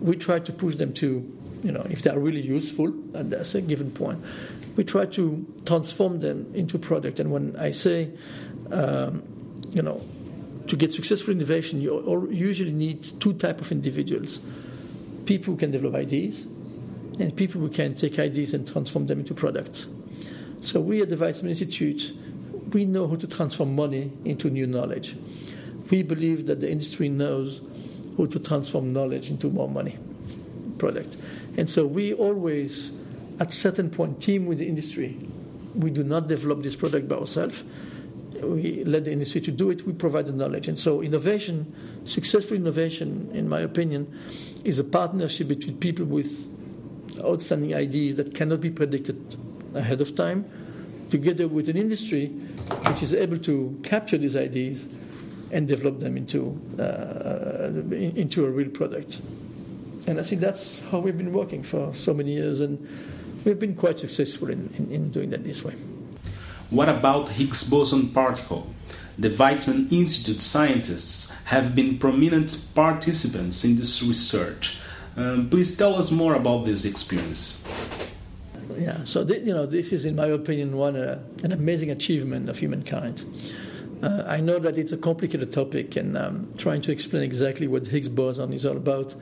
we 0.00 0.16
try 0.16 0.38
to 0.38 0.52
push 0.52 0.76
them 0.76 0.92
to, 0.94 1.30
you 1.62 1.72
know, 1.72 1.86
if 1.90 2.02
they 2.02 2.10
are 2.10 2.18
really 2.18 2.40
useful 2.40 2.94
at 3.14 3.32
a 3.32 3.60
given 3.60 3.90
point, 3.90 4.22
we 4.76 4.84
try 4.84 5.06
to 5.06 5.46
transform 5.64 6.20
them 6.20 6.50
into 6.54 6.78
product. 6.78 7.20
And 7.20 7.30
when 7.30 7.56
I 7.56 7.72
say, 7.72 8.10
um, 8.70 9.22
you 9.70 9.82
know, 9.82 10.02
to 10.68 10.76
get 10.76 10.92
successful 10.92 11.32
innovation, 11.32 11.80
you 11.80 12.28
usually 12.30 12.72
need 12.72 13.20
two 13.20 13.32
type 13.34 13.60
of 13.60 13.72
individuals: 13.72 14.38
people 15.24 15.54
who 15.54 15.58
can 15.58 15.70
develop 15.70 15.94
ideas, 15.94 16.46
and 17.18 17.34
people 17.34 17.60
who 17.60 17.68
can 17.68 17.94
take 17.94 18.18
ideas 18.18 18.54
and 18.54 18.66
transform 18.70 19.06
them 19.06 19.18
into 19.20 19.34
products. 19.34 19.86
So 20.60 20.80
we 20.80 21.02
at 21.02 21.08
the 21.08 21.16
Weizmann 21.16 21.48
Institute, 21.48 22.12
we 22.72 22.84
know 22.84 23.08
how 23.08 23.16
to 23.16 23.26
transform 23.26 23.74
money 23.74 24.12
into 24.24 24.50
new 24.50 24.66
knowledge. 24.66 25.16
We 25.90 26.02
believe 26.02 26.46
that 26.46 26.60
the 26.60 26.70
industry 26.70 27.08
knows 27.08 27.60
how 28.16 28.26
to 28.26 28.38
transform 28.38 28.92
knowledge 28.92 29.30
into 29.30 29.48
more 29.48 29.68
money 29.68 29.96
product. 30.76 31.16
And 31.56 31.70
so 31.70 31.86
we 31.86 32.12
always, 32.12 32.92
at 33.40 33.52
certain 33.52 33.90
point, 33.90 34.20
team 34.20 34.46
with 34.46 34.58
the 34.58 34.68
industry. 34.68 35.16
We 35.74 35.90
do 35.90 36.04
not 36.04 36.28
develop 36.28 36.62
this 36.62 36.76
product 36.76 37.08
by 37.08 37.16
ourselves 37.16 37.62
we 38.40 38.84
let 38.84 39.04
the 39.04 39.12
industry 39.12 39.40
to 39.42 39.50
do 39.50 39.70
it, 39.70 39.86
we 39.86 39.92
provide 39.92 40.26
the 40.26 40.32
knowledge. 40.32 40.68
And 40.68 40.78
so 40.78 41.02
innovation, 41.02 41.74
successful 42.04 42.56
innovation, 42.56 43.30
in 43.34 43.48
my 43.48 43.60
opinion, 43.60 44.06
is 44.64 44.78
a 44.78 44.84
partnership 44.84 45.48
between 45.48 45.78
people 45.78 46.04
with 46.04 46.54
outstanding 47.20 47.74
ideas 47.74 48.16
that 48.16 48.34
cannot 48.34 48.60
be 48.60 48.70
predicted 48.70 49.36
ahead 49.74 50.00
of 50.00 50.14
time, 50.14 50.44
together 51.10 51.48
with 51.48 51.68
an 51.68 51.76
industry 51.76 52.26
which 52.26 53.02
is 53.02 53.14
able 53.14 53.38
to 53.38 53.78
capture 53.82 54.18
these 54.18 54.36
ideas 54.36 54.86
and 55.50 55.66
develop 55.66 56.00
them 56.00 56.16
into, 56.16 56.60
uh, 56.78 57.72
into 57.94 58.44
a 58.44 58.50
real 58.50 58.68
product. 58.68 59.20
And 60.06 60.18
I 60.18 60.22
think 60.22 60.40
that's 60.40 60.80
how 60.90 61.00
we've 61.00 61.16
been 61.16 61.32
working 61.32 61.62
for 61.62 61.94
so 61.94 62.14
many 62.14 62.34
years, 62.34 62.60
and 62.60 62.78
we've 63.44 63.58
been 63.58 63.74
quite 63.74 63.98
successful 63.98 64.50
in, 64.50 64.72
in, 64.76 64.92
in 64.92 65.10
doing 65.10 65.30
that 65.30 65.44
this 65.44 65.64
way. 65.64 65.74
What 66.70 66.88
about 66.88 67.30
Higgs 67.30 67.68
boson 67.70 68.08
particle? 68.08 68.66
The 69.18 69.30
Weizmann 69.30 69.90
Institute 69.90 70.40
scientists 70.42 71.44
have 71.46 71.74
been 71.74 71.98
prominent 71.98 72.70
participants 72.74 73.64
in 73.64 73.76
this 73.76 74.02
research. 74.02 74.80
Um, 75.16 75.48
please 75.48 75.76
tell 75.76 75.94
us 75.94 76.12
more 76.12 76.34
about 76.34 76.66
this 76.66 76.84
experience. 76.84 77.66
Yeah, 78.78 79.02
so 79.04 79.24
th- 79.24 79.44
you 79.44 79.52
know, 79.52 79.66
this 79.66 79.92
is, 79.92 80.04
in 80.04 80.14
my 80.14 80.26
opinion, 80.26 80.76
one 80.76 80.94
uh, 80.94 81.18
an 81.42 81.52
amazing 81.52 81.90
achievement 81.90 82.48
of 82.48 82.58
humankind. 82.58 83.24
Uh, 84.02 84.22
I 84.28 84.40
know 84.40 84.58
that 84.60 84.78
it's 84.78 84.92
a 84.92 84.96
complicated 84.96 85.52
topic, 85.52 85.96
and 85.96 86.16
um, 86.16 86.52
trying 86.56 86.82
to 86.82 86.92
explain 86.92 87.22
exactly 87.22 87.66
what 87.66 87.86
Higgs 87.86 88.08
boson 88.08 88.52
is 88.52 88.64
all 88.64 88.76
about 88.76 89.14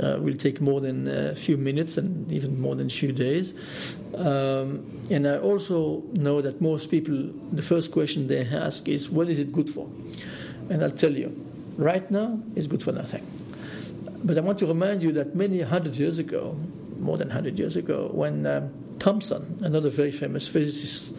uh, 0.00 0.18
will 0.20 0.36
take 0.36 0.60
more 0.60 0.80
than 0.80 1.08
a 1.08 1.34
few 1.34 1.56
minutes 1.56 1.96
and 1.96 2.30
even 2.30 2.60
more 2.60 2.76
than 2.76 2.86
a 2.86 2.90
few 2.90 3.12
days. 3.12 3.54
Um, 4.16 4.86
and 5.10 5.26
I 5.26 5.38
also 5.38 6.02
know 6.12 6.40
that 6.40 6.60
most 6.60 6.90
people, 6.90 7.30
the 7.52 7.62
first 7.62 7.92
question 7.92 8.28
they 8.28 8.46
ask 8.46 8.88
is, 8.88 9.10
what 9.10 9.28
is 9.28 9.38
it 9.38 9.52
good 9.52 9.68
for? 9.68 9.88
And 10.70 10.82
I'll 10.82 10.90
tell 10.90 11.12
you, 11.12 11.34
right 11.76 12.08
now, 12.10 12.40
it's 12.54 12.66
good 12.66 12.82
for 12.82 12.92
nothing. 12.92 13.26
But 14.22 14.38
I 14.38 14.40
want 14.40 14.58
to 14.60 14.66
remind 14.66 15.02
you 15.02 15.12
that 15.12 15.34
many 15.34 15.60
hundred 15.60 15.96
years 15.96 16.18
ago, 16.18 16.56
more 16.98 17.18
than 17.18 17.28
100 17.28 17.58
years 17.58 17.76
ago, 17.76 18.08
when 18.12 18.46
um, 18.46 18.72
Thomson, 18.98 19.58
another 19.62 19.90
very 19.90 20.12
famous 20.12 20.48
physicist, 20.48 21.16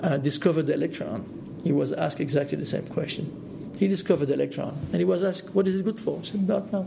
uh, 0.00 0.18
discovered 0.18 0.66
the 0.66 0.74
electron, 0.74 1.35
he 1.66 1.72
was 1.72 1.92
asked 1.92 2.20
exactly 2.20 2.56
the 2.56 2.66
same 2.66 2.86
question. 2.86 3.74
He 3.78 3.88
discovered 3.88 4.26
the 4.26 4.34
electron, 4.34 4.78
and 4.92 4.96
he 4.96 5.04
was 5.04 5.24
asked, 5.24 5.54
What 5.54 5.66
is 5.66 5.76
it 5.76 5.84
good 5.84 6.00
for? 6.00 6.20
He 6.20 6.26
said, 6.26 6.46
Not 6.46 6.72
now. 6.72 6.82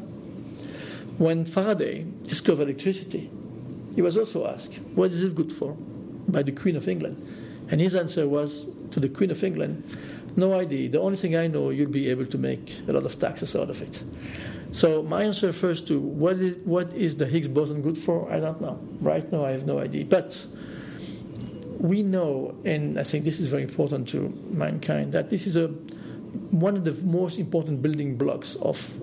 When 1.18 1.44
Faraday 1.44 2.06
discovered 2.24 2.64
electricity, 2.64 3.30
he 3.94 4.02
was 4.02 4.18
also 4.18 4.48
asked, 4.48 4.76
What 4.96 5.12
is 5.12 5.22
it 5.22 5.36
good 5.36 5.52
for? 5.52 5.76
by 6.32 6.44
the 6.44 6.52
Queen 6.52 6.76
of 6.76 6.88
England. 6.88 7.18
And 7.70 7.82
his 7.82 7.96
answer 7.96 8.28
was 8.28 8.70
to 8.92 9.00
the 9.00 9.10
Queen 9.10 9.32
of 9.32 9.44
England, 9.44 9.84
no 10.36 10.54
idea. 10.54 10.90
The 10.90 11.02
only 11.02 11.18
thing 11.18 11.36
I 11.36 11.48
know, 11.48 11.70
you'll 11.70 11.92
be 11.92 12.10
able 12.10 12.26
to 12.28 12.38
make 12.38 12.80
a 12.88 12.94
lot 12.94 13.04
of 13.04 13.20
taxes 13.20 13.56
out 13.56 13.70
of 13.70 13.82
it. 13.82 14.02
So 14.72 15.02
my 15.04 15.24
answer 15.24 15.52
first 15.52 15.88
to 15.88 16.00
what 16.00 16.38
is, 16.38 16.56
what 16.58 16.94
is 16.94 17.18
the 17.18 17.26
Higgs 17.26 17.48
boson 17.48 17.82
good 17.82 17.98
for? 17.98 18.32
I 18.32 18.40
don't 18.40 18.62
know. 18.62 18.80
Right 19.02 19.30
now, 19.32 19.44
I 19.44 19.52
have 19.52 19.66
no 19.66 19.80
idea. 19.80 20.06
But 20.06 20.46
we 21.80 22.04
know, 22.04 22.56
and 22.66 23.00
I 23.00 23.04
think 23.04 23.26
this 23.26 23.40
is 23.40 23.48
very 23.48 23.64
important 23.64 24.08
to 24.10 24.30
mankind, 24.52 25.14
that 25.14 25.30
this 25.30 25.48
is 25.48 25.56
a 25.56 25.68
one 26.52 26.78
of 26.78 26.84
the 26.86 26.92
most 27.04 27.40
important 27.40 27.82
building 27.82 28.16
blocks 28.16 28.56
of 28.56 28.96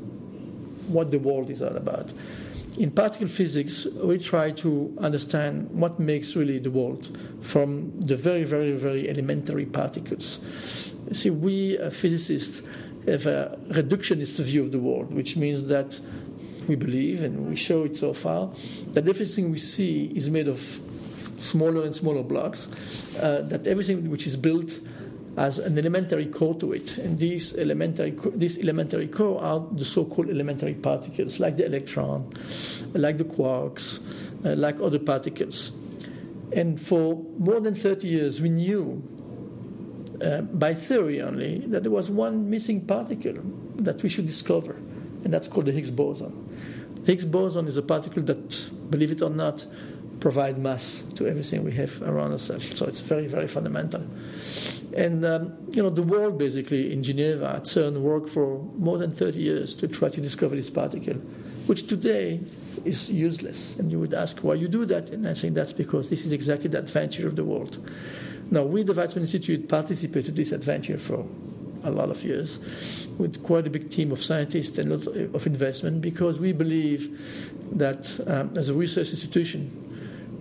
what 0.88 1.10
the 1.10 1.18
world 1.18 1.50
is 1.50 1.60
all 1.62 1.76
about. 1.76 2.12
In 2.78 2.90
particle 2.90 3.28
physics, 3.28 3.86
we 4.02 4.18
try 4.18 4.50
to 4.52 4.94
understand 4.98 5.70
what 5.70 5.98
makes 5.98 6.36
really 6.36 6.58
the 6.58 6.70
world 6.70 7.16
from 7.40 7.90
the 7.98 8.16
very, 8.16 8.44
very, 8.44 8.72
very 8.72 9.08
elementary 9.08 9.64
particles. 9.64 10.40
See, 11.12 11.30
we 11.30 11.78
uh, 11.78 11.90
physicists 11.90 12.62
have 13.06 13.26
a 13.26 13.58
reductionist 13.70 14.38
view 14.40 14.62
of 14.62 14.72
the 14.72 14.78
world, 14.78 15.12
which 15.12 15.36
means 15.36 15.66
that 15.68 15.98
we 16.68 16.74
believe, 16.74 17.22
and 17.22 17.48
we 17.48 17.56
show 17.56 17.84
it 17.84 17.96
so 17.96 18.12
far, 18.12 18.50
that 18.88 19.08
everything 19.08 19.50
we 19.50 19.58
see 19.58 20.12
is 20.14 20.28
made 20.28 20.48
of 20.48 20.60
smaller 21.38 21.84
and 21.84 21.94
smaller 21.94 22.22
blocks, 22.22 22.68
uh, 23.20 23.42
that 23.42 23.66
everything 23.66 24.10
which 24.10 24.26
is 24.26 24.36
built 24.36 24.78
has 25.36 25.58
an 25.58 25.78
elementary 25.78 26.26
core 26.26 26.54
to 26.54 26.72
it. 26.72 26.96
And 26.98 27.18
these 27.18 27.56
elementary, 27.56 28.12
this 28.34 28.58
elementary 28.58 29.08
core 29.08 29.40
are 29.42 29.60
the 29.72 29.84
so 29.84 30.04
called 30.04 30.30
elementary 30.30 30.74
particles, 30.74 31.38
like 31.38 31.56
the 31.56 31.66
electron, 31.66 32.32
like 32.94 33.18
the 33.18 33.24
quarks, 33.24 34.00
uh, 34.44 34.56
like 34.56 34.80
other 34.80 34.98
particles. 34.98 35.72
And 36.52 36.80
for 36.80 37.22
more 37.38 37.60
than 37.60 37.74
30 37.74 38.08
years, 38.08 38.40
we 38.40 38.48
knew 38.48 39.02
uh, 40.22 40.40
by 40.42 40.74
theory 40.74 41.20
only 41.20 41.58
that 41.66 41.82
there 41.82 41.92
was 41.92 42.10
one 42.10 42.48
missing 42.48 42.86
particle 42.86 43.34
that 43.76 44.02
we 44.02 44.08
should 44.08 44.26
discover, 44.26 44.72
and 45.24 45.34
that's 45.34 45.48
called 45.48 45.66
the 45.66 45.72
Higgs 45.72 45.90
boson. 45.90 46.48
The 47.04 47.12
Higgs 47.12 47.26
boson 47.26 47.66
is 47.66 47.76
a 47.76 47.82
particle 47.82 48.22
that, 48.22 48.70
believe 48.90 49.10
it 49.10 49.20
or 49.20 49.30
not, 49.30 49.66
provide 50.20 50.58
mass 50.58 51.02
to 51.14 51.26
everything 51.26 51.64
we 51.64 51.72
have 51.72 52.02
around 52.02 52.32
ourselves. 52.32 52.76
So 52.78 52.86
it's 52.86 53.00
very, 53.00 53.26
very 53.26 53.48
fundamental. 53.48 54.06
And 54.96 55.24
um, 55.24 55.52
you 55.70 55.82
know, 55.82 55.90
the 55.90 56.02
world 56.02 56.38
basically 56.38 56.92
in 56.92 57.02
Geneva 57.02 57.56
at 57.56 57.64
CERN 57.64 58.00
worked 58.00 58.30
for 58.30 58.58
more 58.78 58.98
than 58.98 59.10
30 59.10 59.40
years 59.40 59.76
to 59.76 59.88
try 59.88 60.08
to 60.08 60.20
discover 60.20 60.56
this 60.56 60.70
particle, 60.70 61.14
which 61.66 61.86
today 61.86 62.40
is 62.84 63.10
useless. 63.12 63.78
And 63.78 63.92
you 63.92 64.00
would 64.00 64.14
ask 64.14 64.38
why 64.38 64.54
you 64.54 64.68
do 64.68 64.86
that, 64.86 65.10
and 65.10 65.28
I 65.28 65.34
think 65.34 65.54
that's 65.54 65.72
because 65.72 66.08
this 66.08 66.24
is 66.24 66.32
exactly 66.32 66.68
the 66.68 66.78
adventure 66.78 67.26
of 67.26 67.36
the 67.36 67.44
world. 67.44 67.78
Now, 68.50 68.62
we, 68.62 68.84
the 68.84 68.94
Weizmann 68.94 69.22
Institute, 69.22 69.68
participated 69.68 70.30
in 70.30 70.34
this 70.36 70.52
adventure 70.52 70.98
for 70.98 71.26
a 71.82 71.90
lot 71.90 72.10
of 72.10 72.24
years 72.24 73.06
with 73.18 73.42
quite 73.42 73.66
a 73.66 73.70
big 73.70 73.90
team 73.90 74.12
of 74.12 74.22
scientists 74.22 74.78
and 74.78 74.92
a 74.92 74.96
lot 74.96 75.34
of 75.34 75.46
investment 75.46 76.00
because 76.00 76.38
we 76.38 76.52
believe 76.52 77.20
that 77.72 78.18
um, 78.26 78.56
as 78.56 78.68
a 78.68 78.74
research 78.74 79.10
institution, 79.10 79.85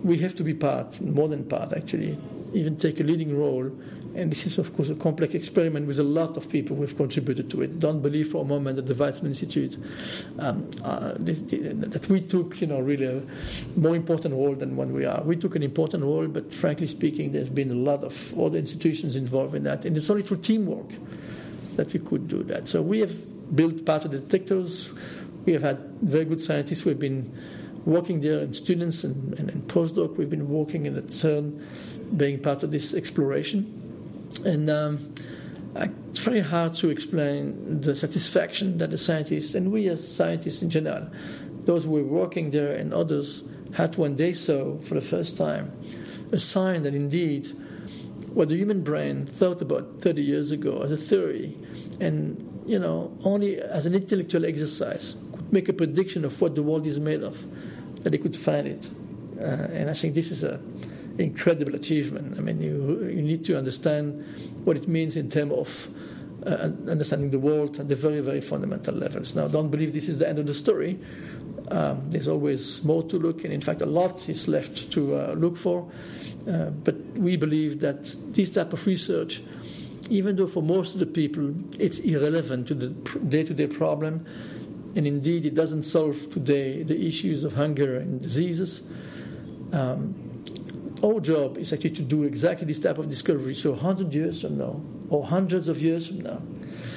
we 0.06 0.18
have 0.18 0.36
to 0.36 0.44
be 0.44 0.54
part, 0.54 1.00
more 1.00 1.28
than 1.28 1.44
part 1.44 1.72
actually, 1.72 2.16
even 2.54 2.76
take 2.76 3.00
a 3.00 3.02
leading 3.02 3.36
role. 3.36 3.70
And 4.14 4.30
this 4.30 4.46
is, 4.46 4.56
of 4.56 4.74
course, 4.74 4.88
a 4.88 4.94
complex 4.94 5.34
experiment 5.34 5.86
with 5.86 5.98
a 5.98 6.04
lot 6.04 6.38
of 6.38 6.48
people 6.48 6.76
who 6.76 6.82
have 6.82 6.96
contributed 6.96 7.50
to 7.50 7.60
it. 7.60 7.80
Don't 7.80 8.00
believe 8.00 8.28
for 8.28 8.42
a 8.42 8.46
moment 8.46 8.76
that 8.76 8.86
the 8.86 8.94
Weizmann 8.94 9.26
Institute, 9.26 9.76
um, 10.38 10.70
uh, 10.82 11.12
this, 11.18 11.40
that 11.40 12.08
we 12.08 12.22
took, 12.22 12.60
you 12.60 12.68
know, 12.68 12.80
really 12.80 13.04
a 13.04 13.22
more 13.78 13.94
important 13.94 14.32
role 14.32 14.54
than 14.54 14.74
what 14.76 14.88
we 14.88 15.04
are. 15.04 15.22
We 15.22 15.36
took 15.36 15.54
an 15.54 15.62
important 15.62 16.02
role, 16.02 16.28
but 16.28 16.54
frankly 16.54 16.86
speaking, 16.86 17.32
there's 17.32 17.50
been 17.50 17.70
a 17.70 17.74
lot 17.74 18.04
of 18.04 18.40
other 18.40 18.56
institutions 18.56 19.16
involved 19.16 19.54
in 19.54 19.64
that. 19.64 19.84
And 19.84 19.96
it's 19.96 20.08
only 20.08 20.22
through 20.22 20.38
teamwork 20.38 20.88
that 21.74 21.92
we 21.92 22.00
could 22.00 22.26
do 22.26 22.42
that. 22.44 22.68
So 22.68 22.80
we 22.80 23.00
have 23.00 23.54
built 23.54 23.84
part 23.84 24.06
of 24.06 24.12
the 24.12 24.20
detectors. 24.20 24.94
We 25.44 25.52
have 25.52 25.62
had 25.62 25.78
very 26.00 26.24
good 26.24 26.40
scientists 26.40 26.80
who 26.80 26.90
have 26.90 26.98
been 26.98 27.36
working 27.86 28.20
there 28.20 28.40
and 28.40 28.54
students 28.54 29.04
and, 29.04 29.38
and, 29.38 29.48
and 29.48 29.66
postdoc. 29.68 30.16
We've 30.16 30.28
been 30.28 30.48
working 30.48 30.84
in 30.84 30.96
at 30.96 31.06
CERN, 31.06 31.64
being 32.16 32.40
part 32.40 32.62
of 32.62 32.72
this 32.72 32.92
exploration. 32.92 33.72
And 34.44 34.68
um, 34.68 35.14
it's 36.10 36.20
very 36.20 36.40
hard 36.40 36.74
to 36.74 36.90
explain 36.90 37.80
the 37.80 37.94
satisfaction 37.96 38.78
that 38.78 38.90
the 38.90 38.98
scientists, 38.98 39.54
and 39.54 39.72
we 39.72 39.88
as 39.88 40.06
scientists 40.06 40.62
in 40.62 40.68
general, 40.68 41.08
those 41.64 41.84
who 41.84 41.92
were 41.92 42.02
working 42.02 42.50
there 42.50 42.72
and 42.72 42.92
others, 42.92 43.48
had 43.74 43.96
when 43.96 44.16
they 44.16 44.32
saw 44.32 44.78
for 44.78 44.94
the 44.94 45.00
first 45.00 45.36
time 45.38 45.72
a 46.32 46.38
sign 46.38 46.82
that 46.82 46.94
indeed 46.94 47.46
what 48.32 48.48
the 48.48 48.56
human 48.56 48.82
brain 48.82 49.26
thought 49.26 49.62
about 49.62 50.00
30 50.00 50.22
years 50.22 50.50
ago 50.50 50.82
as 50.82 50.92
a 50.92 50.96
theory 50.96 51.56
and 52.00 52.62
you 52.66 52.78
know 52.78 53.16
only 53.24 53.58
as 53.58 53.86
an 53.86 53.94
intellectual 53.94 54.44
exercise 54.44 55.16
could 55.32 55.52
make 55.52 55.68
a 55.68 55.72
prediction 55.72 56.24
of 56.24 56.40
what 56.40 56.54
the 56.54 56.62
world 56.62 56.86
is 56.86 56.98
made 56.98 57.22
of 57.22 57.44
that 58.06 58.10
they 58.10 58.18
could 58.18 58.36
find 58.36 58.68
it. 58.68 58.88
Uh, 59.36 59.66
and 59.74 59.90
I 59.90 59.94
think 59.94 60.14
this 60.14 60.30
is 60.30 60.44
an 60.44 60.60
incredible 61.18 61.74
achievement. 61.74 62.38
I 62.38 62.40
mean, 62.40 62.62
you, 62.62 63.10
you 63.12 63.20
need 63.20 63.44
to 63.46 63.58
understand 63.58 64.24
what 64.64 64.76
it 64.76 64.86
means 64.86 65.16
in 65.16 65.28
terms 65.28 65.52
of 65.52 65.88
uh, 66.46 66.70
understanding 66.88 67.32
the 67.32 67.40
world 67.40 67.80
at 67.80 67.88
the 67.88 67.96
very, 67.96 68.20
very 68.20 68.40
fundamental 68.40 68.94
levels. 68.94 69.34
Now, 69.34 69.48
don't 69.48 69.70
believe 69.70 69.92
this 69.92 70.08
is 70.08 70.18
the 70.18 70.28
end 70.28 70.38
of 70.38 70.46
the 70.46 70.54
story. 70.54 71.00
Um, 71.72 72.08
there's 72.12 72.28
always 72.28 72.84
more 72.84 73.02
to 73.02 73.18
look, 73.18 73.42
and 73.42 73.52
in 73.52 73.60
fact, 73.60 73.80
a 73.80 73.86
lot 73.86 74.28
is 74.28 74.46
left 74.46 74.92
to 74.92 75.16
uh, 75.16 75.32
look 75.32 75.56
for. 75.56 75.90
Uh, 76.48 76.70
but 76.70 76.94
we 77.16 77.36
believe 77.36 77.80
that 77.80 78.14
this 78.32 78.50
type 78.50 78.72
of 78.72 78.86
research, 78.86 79.42
even 80.10 80.36
though 80.36 80.46
for 80.46 80.62
most 80.62 80.94
of 80.94 81.00
the 81.00 81.06
people 81.06 81.52
it's 81.80 81.98
irrelevant 81.98 82.68
to 82.68 82.74
the 82.74 82.86
day 83.18 83.42
to 83.42 83.52
day 83.52 83.66
problem, 83.66 84.24
and 84.96 85.06
indeed 85.06 85.44
it 85.44 85.54
doesn't 85.54 85.82
solve 85.82 86.30
today 86.30 86.82
the 86.82 87.06
issues 87.06 87.44
of 87.44 87.52
hunger 87.52 87.98
and 87.98 88.20
diseases. 88.20 88.82
Um, 89.72 90.14
our 91.04 91.20
job 91.20 91.58
is 91.58 91.72
actually 91.72 91.90
to 91.90 92.02
do 92.02 92.24
exactly 92.24 92.66
this 92.66 92.80
type 92.80 92.96
of 92.96 93.10
discovery. 93.10 93.54
So, 93.54 93.72
100 93.72 94.14
years 94.14 94.40
from 94.40 94.56
now, 94.56 94.80
or 95.10 95.26
hundreds 95.26 95.68
of 95.68 95.82
years 95.82 96.08
from 96.08 96.20
now, 96.20 96.40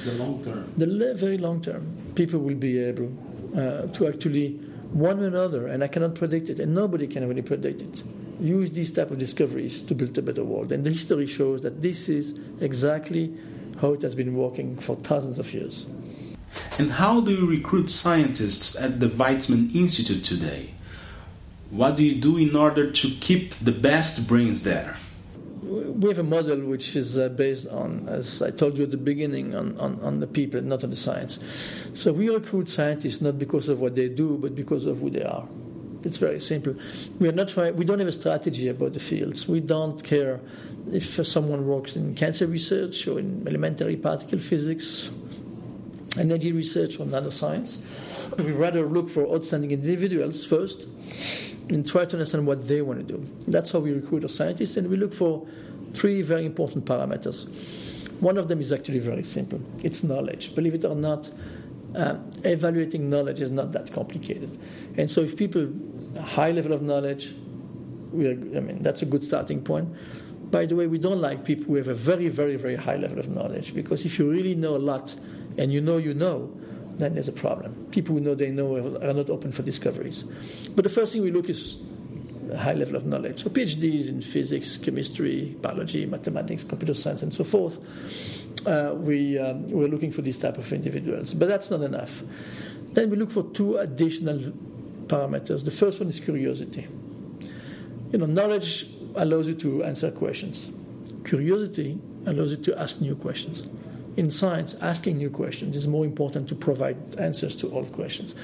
the 0.06 0.13
long 0.13 0.41
term, 0.41 0.74
the 0.77 1.13
very 1.13 1.38
long 1.38 1.62
term, 1.62 1.86
people 2.15 2.39
will 2.39 2.56
be 2.56 2.79
able 2.79 3.12
uh, 3.56 3.88
to 3.88 4.08
actually 4.08 4.51
one 4.94 5.22
another, 5.22 5.68
and 5.68 5.84
I 5.84 5.88
cannot 5.88 6.15
predict 6.15 6.50
it, 6.50 6.60
and 6.60 6.74
nobody 6.74 7.06
can 7.06 7.27
really 7.27 7.41
predict 7.41 7.82
it. 7.82 8.03
Use 8.39 8.72
these 8.72 8.91
type 8.91 9.12
of 9.12 9.20
discoveries 9.20 9.84
to 9.84 9.94
build 9.94 10.18
a 10.18 10.22
better 10.22 10.46
world, 10.46 10.72
and 10.72 10.86
the 10.86 10.91
history 10.91 11.27
shows 11.27 11.62
that 11.62 11.82
this 11.82 12.08
is 12.08 12.39
exactly 12.62 13.38
how 13.82 13.94
it 13.94 14.01
has 14.01 14.15
been 14.15 14.36
working 14.36 14.77
for 14.77 14.96
thousands 14.96 15.38
of 15.38 15.53
years. 15.53 15.86
And 16.77 16.94
how 16.94 17.22
do 17.22 17.32
you 17.32 17.46
recruit 17.46 17.89
scientists 17.89 18.82
at 18.82 19.00
the 19.00 19.08
Weizmann 19.08 19.75
Institute 19.75 20.24
today? 20.24 20.74
What 21.70 21.98
do 21.98 22.03
you 22.03 22.20
do 22.20 22.38
in 22.38 22.56
order 22.56 22.89
to 22.89 23.10
keep 23.20 23.53
the 23.56 23.72
best 23.72 24.27
brains 24.27 24.63
there? 24.63 24.98
We 25.62 26.10
have 26.10 26.20
a 26.20 26.24
model 26.24 26.62
which 26.62 26.96
is 26.96 27.18
uh, 27.18 27.29
based 27.29 27.68
on, 27.68 28.08
as 28.08 28.41
I 28.41 28.50
told 28.50 28.77
you 28.77 28.86
at 28.86 28.91
the 28.91 28.98
beginning, 28.98 29.53
on, 29.53 29.77
on, 29.77 30.00
on, 30.01 30.20
the 30.20 30.25
people, 30.25 30.62
not 30.62 30.84
on 30.84 30.89
the 30.89 30.96
science. 30.96 31.38
So 31.94 32.12
we 32.12 32.29
recruit 32.29 32.70
scientists 32.70 33.22
not 33.22 33.38
because 33.38 33.70
of 33.70 33.79
what 33.79 33.96
they 33.96 34.10
do, 34.10 34.38
but 34.38 34.56
because 34.56 34.86
of 34.86 35.00
who 35.00 35.10
they 35.12 35.24
are. 35.24 35.48
It's 36.03 36.18
very 36.18 36.39
simple. 36.39 36.75
We 37.20 37.27
are 37.27 37.34
not. 37.34 37.53
We 37.75 37.84
don't 37.84 38.00
have 38.00 38.08
a 38.08 38.13
strategy 38.13 38.70
about 38.70 38.94
the 38.94 39.01
fields. 39.01 39.48
We 39.48 39.60
don't 39.60 40.01
care 40.01 40.39
if 40.91 41.25
someone 41.27 41.68
works 41.68 41.98
in 41.98 42.15
cancer 42.15 42.48
research 42.48 43.06
or 43.06 43.20
in 43.20 43.46
elementary 43.46 43.98
particle 43.98 44.39
physics 44.39 45.12
energy 46.18 46.51
research 46.51 47.00
or 47.00 47.06
nanoscience. 47.06 47.78
We 48.38 48.51
rather 48.51 48.86
look 48.86 49.10
for 49.10 49.28
outstanding 49.34 49.72
individuals 49.72 50.46
first 50.46 50.88
and 51.70 51.88
try 51.88 52.06
to 52.06 52.16
understand 52.16 52.48
what 52.48 52.68
they 52.68 52.82
want 52.82 53.08
to 53.08 53.18
do. 53.18 53.30
That's 53.48 53.72
how 53.72 53.80
we 53.80 53.92
recruit 53.92 54.24
our 54.24 54.30
scientists, 54.30 54.78
and 54.78 54.89
we 54.89 54.98
look 54.98 55.13
for 55.13 55.48
three 55.94 56.22
very 56.22 56.46
important 56.46 56.86
parameters. 56.86 57.48
One 58.22 58.38
of 58.38 58.48
them 58.48 58.60
is 58.60 58.74
actually 58.74 59.00
very 59.00 59.24
simple 59.24 59.62
it's 59.84 60.04
knowledge. 60.04 60.56
Believe 60.56 60.75
it 60.75 60.86
or 60.86 60.96
not, 60.96 61.30
uh, 61.96 62.18
evaluating 62.44 63.10
knowledge 63.10 63.42
is 63.42 63.51
not 63.51 63.72
that 63.74 63.94
complicated. 63.94 64.58
And 64.98 65.10
so, 65.10 65.22
if 65.22 65.38
people 65.38 65.62
have 65.62 65.72
a 66.16 66.22
high 66.22 66.51
level 66.51 66.74
of 66.74 66.82
knowledge, 66.82 67.34
we 68.12 68.28
are, 68.28 68.32
I 68.32 68.60
mean, 68.60 68.82
that's 68.82 69.01
a 69.01 69.06
good 69.06 69.24
starting 69.24 69.62
point. 69.62 69.89
By 70.51 70.66
the 70.66 70.75
way, 70.75 70.88
we 70.88 70.98
don't 70.98 71.22
like 71.22 71.46
people 71.46 71.66
who 71.66 71.75
have 71.75 71.88
a 71.88 71.94
very, 71.94 72.28
very, 72.28 72.56
very 72.56 72.75
high 72.75 72.96
level 72.96 73.20
of 73.20 73.30
knowledge 73.30 73.75
because 73.75 74.06
if 74.06 74.18
you 74.18 74.30
really 74.30 74.56
know 74.56 74.75
a 74.75 74.78
lot, 74.80 75.16
and 75.60 75.72
you 75.74 75.82
know 75.82 75.98
you 75.98 76.13
know, 76.13 76.50
then 76.98 77.13
there's 77.13 77.28
a 77.28 77.34
problem. 77.34 77.75
People 77.92 78.16
who 78.16 78.22
know 78.22 78.34
they 78.34 78.50
know 78.50 78.78
are 78.78 79.13
not 79.13 79.30
open 79.30 79.51
for 79.51 79.62
discoveries. 79.62 80.24
But 80.75 80.84
the 80.84 80.89
first 80.89 81.13
thing 81.13 81.22
we 81.22 81.32
look 81.32 81.50
is 81.50 81.82
a 82.51 82.58
high 82.58 82.74
level 82.74 82.96
of 82.96 83.06
knowledge. 83.06 83.44
So 83.44 83.50
PhDs 83.50 84.10
in 84.10 84.22
physics, 84.22 84.78
chemistry, 84.78 85.56
biology, 85.62 86.06
mathematics, 86.06 86.63
computer 86.63 86.94
science, 86.94 87.22
and 87.22 87.34
so 87.34 87.44
forth. 87.44 87.78
Uh, 88.66 88.94
we, 88.96 89.38
um, 89.38 89.68
we're 89.68 89.88
looking 89.88 90.12
for 90.12 90.22
these 90.22 90.39
type 90.39 90.58
of 90.58 90.72
individuals. 90.74 91.34
But 91.34 91.48
that's 91.48 91.70
not 91.70 91.82
enough. 91.82 92.24
Then 92.94 93.10
we 93.10 93.18
look 93.18 93.32
for 93.32 93.44
two 93.44 93.78
additional 93.78 94.39
parameters. 95.08 95.63
The 95.63 95.72
first 95.72 96.00
one 96.00 96.10
is 96.10 96.20
curiosity. 96.20 96.88
You 98.12 98.18
know, 98.18 98.25
knowledge 98.25 98.88
allows 99.16 99.48
you 99.48 99.56
to 99.56 99.84
answer 99.84 100.10
questions. 100.12 100.72
Curiosity 101.25 102.00
allows 102.25 102.51
you 102.51 102.58
to 102.58 102.80
ask 102.80 103.01
new 103.01 103.16
questions. 103.16 103.70
In 104.18 104.30
science, 104.30 104.75
asking 104.82 105.18
new 105.18 105.30
questions 105.30 105.75
is 105.75 105.88
more 105.88 106.04
important 106.04 106.50
to 106.50 106.56
provide 106.56 106.98
answers 107.20 107.56
to 107.58 107.72
old 107.72 107.92
questions. 107.94 108.36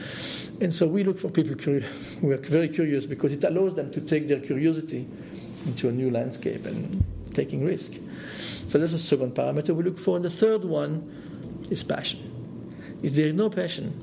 And 0.62 0.74
so 0.74 0.88
we 0.88 1.04
look 1.04 1.20
for 1.20 1.30
people 1.30 1.56
who 1.56 2.32
are 2.32 2.38
very 2.38 2.70
curious 2.70 3.06
because 3.06 3.34
it 3.34 3.44
allows 3.44 3.76
them 3.76 3.92
to 3.92 4.02
take 4.02 4.28
their 4.28 4.40
curiosity 4.40 5.08
into 5.66 5.90
a 5.90 5.92
new 5.92 6.12
landscape 6.12 6.66
and 6.66 7.04
taking 7.34 7.66
risk. 7.66 7.94
So 8.68 8.78
that's 8.78 8.94
the 8.94 9.00
second 9.00 9.36
parameter 9.36 9.76
we 9.76 9.84
look 9.84 9.98
for. 9.98 10.16
And 10.16 10.24
the 10.24 10.30
third 10.30 10.64
one 10.64 11.66
is 11.70 11.84
passion. 11.84 12.32
If 13.04 13.14
there 13.14 13.28
is 13.28 13.34
no 13.34 13.50
passion, 13.50 13.94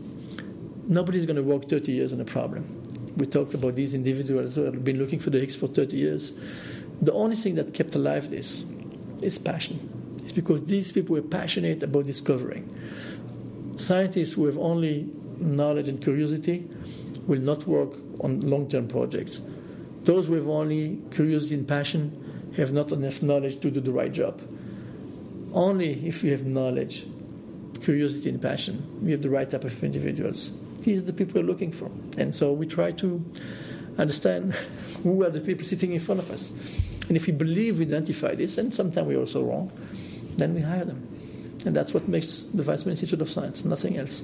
nobody's 0.89 1.25
going 1.27 1.37
to 1.37 1.43
work 1.43 1.69
30 1.69 1.93
years 1.93 2.13
on 2.13 2.21
a 2.21 2.25
problem. 2.25 3.15
We 3.17 3.27
talked 3.27 3.55
about 3.55 3.75
these 3.75 3.95
individuals 3.95 4.57
who 4.57 4.65
have 4.65 4.85
been 4.85 4.99
looking 4.99 5.21
for 5.21 5.31
the 5.31 5.41
Higgs 5.41 5.57
for 5.57 5.69
30 5.69 5.97
years. 5.97 6.33
The 7.01 7.13
only 7.13 7.37
thing 7.37 7.55
that 7.55 7.73
kept 7.73 7.95
alive 7.95 8.31
this 8.31 8.65
is 9.23 9.39
passion. 9.39 10.02
It's 10.33 10.41
because 10.41 10.65
these 10.65 10.93
people 10.93 11.15
were 11.15 11.21
passionate 11.21 11.83
about 11.83 12.07
discovering. 12.07 12.65
Scientists 13.77 14.33
who 14.33 14.47
have 14.47 14.57
only 14.57 15.07
knowledge 15.39 15.91
and 15.91 16.03
curiosity 16.03 16.67
will 17.27 17.43
not 17.43 17.67
work 17.67 17.93
on 18.21 18.41
long 18.41 18.67
term 18.67 18.89
projects. 18.89 19.43
Those 20.05 20.29
who 20.29 20.35
have 20.37 20.49
only 20.49 21.03
curiosity 21.11 21.57
and 21.57 21.69
passion 21.69 22.51
have 22.57 22.73
not 22.73 22.93
enough 22.93 23.23
knowledge 23.23 23.61
to 23.61 23.71
do 23.71 23.81
the 23.81 23.93
right 23.93 24.11
job. 24.11 24.41
Only 25.53 26.09
if 26.09 26.25
you 26.25 26.31
have 26.31 26.47
knowledge, 26.47 27.05
curiosity, 27.83 28.31
and 28.31 28.41
passion, 28.41 29.01
we 29.03 29.11
have 29.11 29.21
the 29.21 29.29
right 29.29 29.51
type 29.51 29.65
of 29.65 29.85
individuals. 29.85 30.51
These 30.81 31.01
are 31.03 31.05
the 31.05 31.13
people 31.13 31.43
we're 31.43 31.47
looking 31.47 31.73
for. 31.73 31.91
And 32.17 32.35
so 32.35 32.55
we 32.55 32.67
try 32.67 32.93
to 32.93 33.23
understand 33.99 34.55
who 35.03 35.25
are 35.25 35.31
the 35.31 35.43
people 35.43 35.67
sitting 35.67 35.93
in 35.93 36.01
front 36.01 36.21
of 36.21 36.31
us. 36.31 36.53
And 37.09 37.19
if 37.19 37.27
we 37.27 37.35
believe 37.35 37.81
we 37.81 37.85
identify 37.85 38.35
this, 38.35 38.57
and 38.57 38.75
sometimes 38.75 39.07
we're 39.07 39.19
also 39.19 39.45
wrong, 39.45 39.71
then 40.37 40.55
we 40.55 40.61
hire 40.61 40.85
them. 40.85 41.07
And 41.65 41.77
that's 41.77 41.95
what 41.95 42.09
makes 42.09 42.39
the 42.39 42.63
Weizmann 42.63 42.91
Institute 42.91 43.21
of 43.21 43.29
Science, 43.29 43.65
nothing 43.65 43.97
else. 43.97 44.23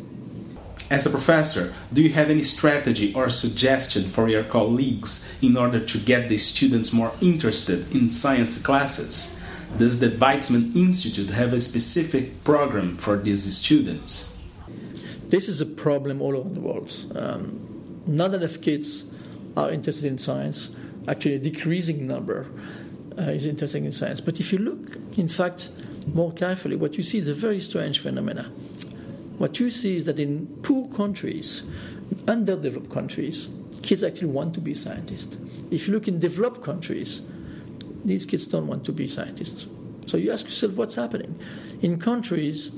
As 0.90 1.04
a 1.04 1.10
professor, 1.10 1.74
do 1.92 2.02
you 2.02 2.08
have 2.10 2.30
any 2.30 2.42
strategy 2.42 3.12
or 3.14 3.28
suggestion 3.28 4.04
for 4.04 4.28
your 4.28 4.44
colleagues 4.44 5.38
in 5.42 5.56
order 5.56 5.80
to 5.80 5.98
get 5.98 6.28
the 6.28 6.38
students 6.38 6.94
more 6.94 7.12
interested 7.20 7.94
in 7.94 8.08
science 8.08 8.64
classes? 8.64 9.44
Does 9.76 10.00
the 10.00 10.08
Weizmann 10.08 10.74
Institute 10.74 11.28
have 11.28 11.52
a 11.52 11.60
specific 11.60 12.42
program 12.42 12.96
for 12.96 13.18
these 13.18 13.54
students? 13.54 14.42
This 15.28 15.46
is 15.46 15.60
a 15.60 15.66
problem 15.66 16.22
all 16.22 16.38
over 16.38 16.48
the 16.48 16.60
world. 16.60 16.90
Um, 17.14 17.82
not 18.06 18.32
enough 18.32 18.62
kids 18.62 19.12
are 19.58 19.70
interested 19.70 20.06
in 20.06 20.16
science. 20.16 20.70
Actually, 21.06 21.34
a 21.34 21.38
decreasing 21.38 22.06
number 22.06 22.46
uh, 23.18 23.22
is 23.22 23.44
interested 23.44 23.84
in 23.84 23.92
science. 23.92 24.22
But 24.22 24.40
if 24.40 24.54
you 24.54 24.58
look, 24.58 24.96
in 25.18 25.28
fact, 25.28 25.68
more 26.14 26.32
carefully, 26.32 26.76
what 26.76 26.96
you 26.96 27.02
see 27.02 27.18
is 27.18 27.28
a 27.28 27.34
very 27.34 27.60
strange 27.60 28.00
phenomena. 28.00 28.44
What 29.38 29.60
you 29.60 29.70
see 29.70 29.96
is 29.96 30.04
that 30.06 30.18
in 30.18 30.46
poor 30.62 30.88
countries, 30.88 31.62
underdeveloped 32.26 32.90
countries, 32.90 33.48
kids 33.82 34.02
actually 34.02 34.28
want 34.28 34.54
to 34.54 34.60
be 34.60 34.74
scientists. 34.74 35.36
If 35.70 35.86
you 35.86 35.94
look 35.94 36.08
in 36.08 36.18
developed 36.18 36.62
countries, 36.62 37.22
these 38.04 38.26
kids 38.26 38.46
don't 38.46 38.66
want 38.66 38.84
to 38.86 38.92
be 38.92 39.06
scientists. 39.06 39.66
So 40.06 40.16
you 40.16 40.32
ask 40.32 40.46
yourself, 40.46 40.74
what's 40.74 40.94
happening? 40.94 41.38
In 41.82 41.98
countries 41.98 42.70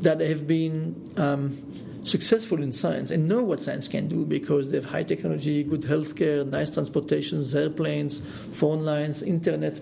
that 0.00 0.20
have 0.20 0.46
been 0.46 1.12
um, 1.16 1.56
successful 2.04 2.60
in 2.60 2.72
science 2.72 3.10
and 3.10 3.28
know 3.28 3.42
what 3.42 3.62
science 3.62 3.86
can 3.86 4.08
do 4.08 4.24
because 4.24 4.70
they 4.70 4.78
have 4.78 4.86
high 4.86 5.02
technology, 5.02 5.62
good 5.62 5.82
healthcare, 5.82 6.46
nice 6.48 6.70
transportations, 6.70 7.54
airplanes, 7.54 8.20
phone 8.20 8.84
lines, 8.84 9.22
internet, 9.22 9.78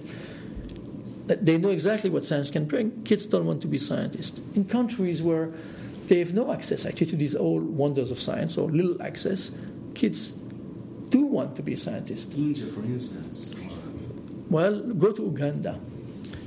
they 1.36 1.58
know 1.58 1.70
exactly 1.70 2.10
what 2.10 2.24
science 2.24 2.50
can 2.50 2.64
bring. 2.64 3.02
Kids 3.04 3.26
don't 3.26 3.46
want 3.46 3.62
to 3.62 3.68
be 3.68 3.78
scientists. 3.78 4.40
In 4.54 4.64
countries 4.64 5.22
where 5.22 5.52
they 6.08 6.18
have 6.18 6.34
no 6.34 6.52
access 6.52 6.86
actually 6.86 7.06
to 7.06 7.16
these 7.16 7.36
old 7.36 7.62
wonders 7.62 8.10
of 8.10 8.18
science 8.18 8.58
or 8.58 8.68
little 8.68 9.00
access, 9.02 9.50
kids 9.94 10.32
do 11.10 11.20
want 11.20 11.56
to 11.56 11.62
be 11.62 11.76
scientists. 11.76 12.34
India, 12.34 12.66
for 12.66 12.82
instance. 12.82 13.54
Well, 14.48 14.80
go 14.80 15.12
to 15.12 15.22
Uganda. 15.22 15.78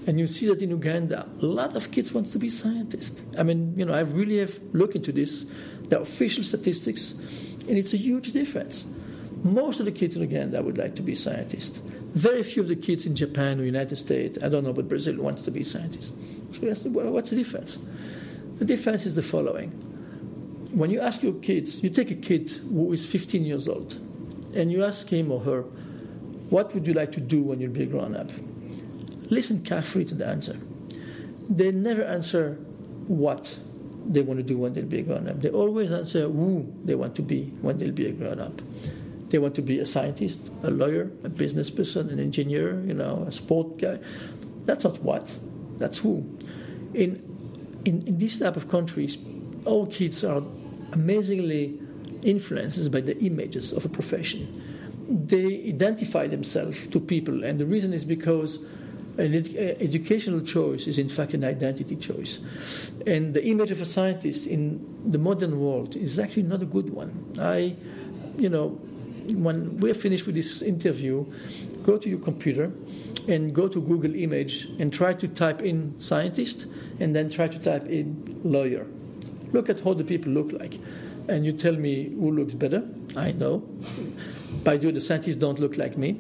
And 0.06 0.20
you 0.20 0.28
see 0.28 0.48
that 0.48 0.62
in 0.62 0.72
Uganda, 0.72 1.30
a 1.42 1.46
lot 1.46 1.76
of 1.78 1.92
kids 1.92 2.14
want 2.14 2.28
to 2.34 2.40
be 2.40 2.50
scientists. 2.50 3.24
I 3.38 3.44
mean, 3.44 3.74
you 3.78 3.86
know, 3.86 3.94
I 3.94 4.02
really 4.02 4.40
have 4.40 4.60
looked 4.74 4.96
into 4.96 5.14
this, 5.14 5.50
the 5.88 6.02
official 6.02 6.44
statistics, 6.44 7.14
and 7.70 7.78
it's 7.78 7.94
a 7.94 7.98
huge 7.98 8.34
difference. 8.34 8.86
Most 9.44 9.80
of 9.80 9.86
the 9.86 9.92
kids 9.94 10.18
in 10.18 10.22
Uganda 10.22 10.62
would 10.62 10.78
like 10.78 10.96
to 10.96 11.02
be 11.02 11.16
scientists. 11.16 11.80
Very 12.14 12.44
few 12.44 12.62
of 12.62 12.68
the 12.68 12.76
kids 12.76 13.06
in 13.06 13.16
Japan 13.16 13.60
or 13.60 13.64
United 13.64 13.96
States, 13.96 14.38
I 14.44 14.50
don't 14.50 14.64
know, 14.64 14.74
but 14.74 14.88
Brazil 14.88 15.18
wants 15.18 15.44
to 15.44 15.52
be 15.52 15.64
scientists. 15.64 16.14
So 16.52 16.90
what's 16.90 17.32
the 17.32 17.36
difference? 17.36 17.80
The 18.58 18.66
difference 18.66 19.06
is 19.06 19.16
the 19.16 19.24
following. 19.24 19.72
When 20.74 20.90
you 20.92 21.02
ask 21.02 21.24
your 21.24 21.34
kids, 21.34 21.84
you 21.84 21.90
take 21.90 22.12
a 22.12 22.16
kid 22.16 22.52
who 22.52 22.94
is 22.94 23.06
15 23.08 23.44
years 23.46 23.68
old, 23.68 23.96
and 24.56 24.72
you 24.72 24.84
ask 24.84 25.10
him 25.10 25.32
or 25.32 25.40
her, 25.42 25.64
what 26.50 26.74
would 26.76 26.86
you 26.86 26.94
like 26.94 27.12
to 27.14 27.20
do 27.20 27.42
when 27.42 27.60
you'll 27.60 27.72
be 27.72 27.88
grown 27.88 28.16
up? 28.16 28.30
Listen 29.32 29.64
carefully 29.64 30.06
to 30.06 30.14
the 30.14 30.28
answer. 30.28 30.60
They 31.50 31.72
never 31.72 32.04
answer 32.04 32.60
what 33.08 33.58
they 34.06 34.22
want 34.22 34.38
to 34.38 34.44
do 34.44 34.58
when 34.60 34.74
they'll 34.74 34.86
be 34.86 35.02
grown 35.02 35.28
up. 35.28 35.42
They 35.42 35.50
always 35.50 35.92
answer 35.92 36.30
who 36.30 36.72
they 36.86 36.94
want 36.94 37.16
to 37.16 37.24
be 37.24 37.46
when 37.62 37.80
they'll 37.80 37.92
be 37.92 38.12
grown 38.12 38.40
up. 38.40 38.62
They 39.34 39.40
want 39.40 39.56
to 39.56 39.64
be 39.64 39.80
a 39.80 39.86
scientist, 39.88 40.52
a 40.62 40.70
lawyer, 40.70 41.12
a 41.24 41.30
business 41.30 41.72
person, 41.72 42.08
an 42.12 42.20
engineer, 42.20 42.80
you 42.86 42.94
know, 42.94 43.26
a 43.28 43.32
sport 43.32 43.80
guy. 43.80 43.98
That's 44.66 44.84
not 44.84 45.00
what. 45.00 45.36
That's 45.80 45.98
who. 45.98 46.38
In, 46.94 47.20
in, 47.84 48.06
in 48.06 48.20
these 48.20 48.38
type 48.40 48.56
of 48.56 48.70
countries, 48.70 49.18
all 49.66 49.88
kids 49.88 50.24
are 50.24 50.44
amazingly 50.92 51.80
influenced 52.22 52.92
by 52.92 53.02
the 53.02 53.18
images 53.26 53.74
of 53.74 53.86
a 53.86 53.90
profession. 53.90 54.46
They 55.10 55.68
identify 55.68 56.28
themselves 56.28 56.86
to 56.86 57.00
people, 57.00 57.44
and 57.44 57.60
the 57.60 57.66
reason 57.66 57.92
is 57.92 58.06
because 58.06 58.60
an 59.18 59.34
ed- 59.34 59.56
uh, 59.58 59.84
educational 59.84 60.42
choice 60.42 60.86
is 60.86 61.00
in 61.00 61.10
fact 61.10 61.34
an 61.34 61.44
identity 61.44 61.96
choice. 61.96 62.38
And 63.08 63.34
the 63.34 63.44
image 63.48 63.72
of 63.72 63.82
a 63.82 63.86
scientist 63.86 64.46
in 64.46 65.12
the 65.12 65.18
modern 65.18 65.60
world 65.60 65.96
is 65.96 66.20
actually 66.20 66.44
not 66.44 66.62
a 66.62 66.68
good 66.68 66.92
one. 66.92 67.34
I, 67.40 67.76
you 68.38 68.50
know, 68.50 68.80
when 69.28 69.80
we're 69.80 69.94
finished 69.94 70.26
with 70.26 70.36
this 70.36 70.62
interview, 70.62 71.26
go 71.84 71.98
to 71.98 72.10
your 72.10 72.20
computer 72.20 72.72
and 73.28 73.54
go 73.54 73.68
to 73.68 73.82
Google 73.82 74.16
Image 74.16 74.66
and 74.80 74.94
try 74.94 75.14
to 75.14 75.28
type 75.28 75.62
in 75.62 76.00
scientist 76.00 76.66
and 77.00 77.16
then 77.16 77.30
try 77.30 77.48
to 77.48 77.60
type 77.60 77.86
in 77.88 78.40
lawyer. 78.44 78.88
Look 79.52 79.70
at 79.70 79.80
how 79.80 79.94
the 79.94 80.04
people 80.04 80.32
look 80.32 80.52
like. 80.52 80.80
And 81.30 81.46
you 81.46 81.54
tell 81.54 81.74
me 81.74 82.10
who 82.10 82.32
looks 82.32 82.54
better. 82.54 82.84
I 83.16 83.32
know. 83.32 83.60
By 84.64 84.78
the 84.78 84.88
way, 84.88 84.94
the 84.94 85.02
scientists 85.02 85.38
don't 85.38 85.60
look 85.60 85.78
like 85.78 85.98
me. 85.98 86.20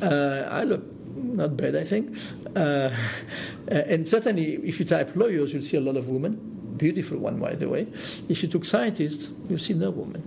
Uh, 0.00 0.46
I 0.48 0.64
look 0.64 0.84
not 1.16 1.56
bad, 1.56 1.74
I 1.74 1.84
think. 1.84 2.16
Uh, 2.54 2.90
and 3.68 4.08
certainly, 4.08 4.54
if 4.56 4.78
you 4.78 4.86
type 4.86 5.16
lawyers, 5.16 5.52
you'll 5.52 5.62
see 5.62 5.76
a 5.76 5.80
lot 5.80 5.96
of 5.96 6.08
women. 6.08 6.74
Beautiful 6.76 7.18
one, 7.18 7.38
by 7.40 7.54
the 7.54 7.68
way. 7.68 7.86
If 8.28 8.42
you 8.42 8.48
took 8.48 8.64
scientists, 8.64 9.30
you'll 9.48 9.58
see 9.58 9.74
no 9.74 9.90
women. 9.90 10.22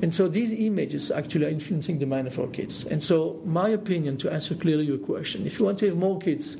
And 0.00 0.14
so 0.14 0.28
these 0.28 0.52
images 0.52 1.10
actually 1.10 1.46
are 1.46 1.50
influencing 1.50 1.98
the 1.98 2.06
mind 2.06 2.26
of 2.28 2.38
our 2.38 2.46
kids. 2.46 2.84
And 2.84 3.02
so, 3.02 3.40
my 3.44 3.68
opinion, 3.68 4.16
to 4.18 4.32
answer 4.32 4.54
clearly 4.54 4.84
your 4.84 4.98
question, 4.98 5.46
if 5.46 5.58
you 5.58 5.64
want 5.64 5.78
to 5.80 5.86
have 5.86 5.96
more 5.96 6.18
kids 6.18 6.56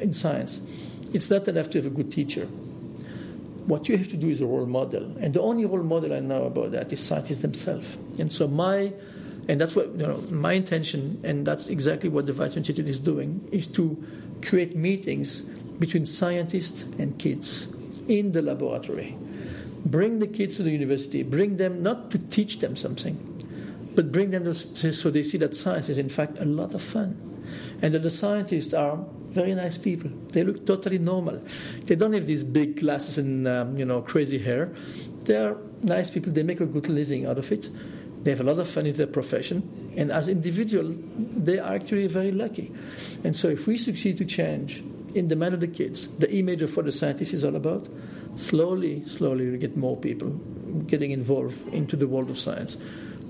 in 0.00 0.14
science, 0.14 0.60
it's 1.12 1.30
not 1.30 1.46
enough 1.48 1.70
to 1.70 1.78
have 1.78 1.86
a 1.86 1.94
good 1.94 2.10
teacher. 2.10 2.46
What 3.66 3.88
you 3.88 3.98
have 3.98 4.08
to 4.08 4.16
do 4.16 4.30
is 4.30 4.40
a 4.40 4.46
role 4.46 4.64
model. 4.64 5.14
And 5.20 5.34
the 5.34 5.42
only 5.42 5.66
role 5.66 5.82
model 5.82 6.14
I 6.14 6.20
know 6.20 6.44
about 6.44 6.72
that 6.72 6.90
is 6.90 7.00
scientists 7.00 7.40
themselves. 7.40 7.98
And 8.18 8.32
so, 8.32 8.48
my 8.48 8.92
and 9.48 9.58
that's 9.58 9.74
what 9.74 9.88
you 9.92 10.06
know, 10.06 10.18
my 10.30 10.52
intention, 10.52 11.20
and 11.24 11.46
that's 11.46 11.68
exactly 11.68 12.10
what 12.10 12.26
the 12.26 12.32
Weizmann 12.32 12.58
Institute 12.58 12.88
is 12.88 13.00
doing, 13.00 13.48
is 13.50 13.66
to 13.68 14.02
create 14.42 14.76
meetings 14.76 15.40
between 15.40 16.04
scientists 16.04 16.82
and 16.98 17.18
kids 17.18 17.66
in 18.08 18.32
the 18.32 18.42
laboratory 18.42 19.16
bring 19.84 20.18
the 20.18 20.26
kids 20.26 20.56
to 20.56 20.62
the 20.62 20.70
university, 20.70 21.22
bring 21.22 21.56
them 21.56 21.82
not 21.82 22.10
to 22.10 22.18
teach 22.18 22.60
them 22.60 22.76
something, 22.76 23.16
but 23.94 24.12
bring 24.12 24.30
them 24.30 24.44
to, 24.44 24.54
so 24.54 25.10
they 25.10 25.22
see 25.22 25.38
that 25.38 25.56
science 25.56 25.88
is 25.88 25.98
in 25.98 26.08
fact 26.08 26.38
a 26.38 26.44
lot 26.44 26.74
of 26.74 26.82
fun. 26.82 27.16
And 27.80 27.94
that 27.94 28.02
the 28.02 28.10
scientists 28.10 28.74
are 28.74 28.98
very 29.30 29.54
nice 29.54 29.78
people. 29.78 30.10
They 30.32 30.42
look 30.42 30.66
totally 30.66 30.98
normal. 30.98 31.42
They 31.84 31.94
don't 31.94 32.12
have 32.12 32.26
these 32.26 32.44
big 32.44 32.80
glasses 32.80 33.18
and 33.18 33.46
um, 33.46 33.78
you 33.78 33.84
know 33.84 34.02
crazy 34.02 34.38
hair. 34.38 34.72
They 35.24 35.36
are 35.36 35.56
nice 35.82 36.10
people. 36.10 36.32
They 36.32 36.42
make 36.42 36.60
a 36.60 36.66
good 36.66 36.88
living 36.88 37.26
out 37.26 37.38
of 37.38 37.50
it. 37.52 37.68
They 38.24 38.30
have 38.32 38.40
a 38.40 38.44
lot 38.44 38.58
of 38.58 38.68
fun 38.68 38.86
in 38.86 38.96
their 38.96 39.06
profession, 39.06 39.92
and 39.96 40.10
as 40.10 40.28
individuals, 40.28 40.96
they 41.16 41.58
are 41.58 41.74
actually 41.74 42.08
very 42.08 42.32
lucky. 42.32 42.72
And 43.22 43.36
so, 43.36 43.48
if 43.48 43.66
we 43.66 43.76
succeed 43.76 44.18
to 44.18 44.24
change 44.24 44.82
in 45.14 45.28
the 45.28 45.36
mind 45.36 45.54
of 45.54 45.60
the 45.60 45.68
kids 45.68 46.08
the 46.18 46.30
image 46.34 46.62
of 46.62 46.76
what 46.76 46.84
the 46.84 46.92
scientist 46.92 47.32
is 47.32 47.44
all 47.44 47.56
about, 47.56 47.86
slowly, 48.38 49.04
slowly, 49.06 49.50
we 49.50 49.58
get 49.58 49.76
more 49.76 49.96
people 49.96 50.30
getting 50.86 51.10
involved 51.10 51.68
into 51.68 51.96
the 51.96 52.06
world 52.06 52.30
of 52.30 52.38
science. 52.38 52.76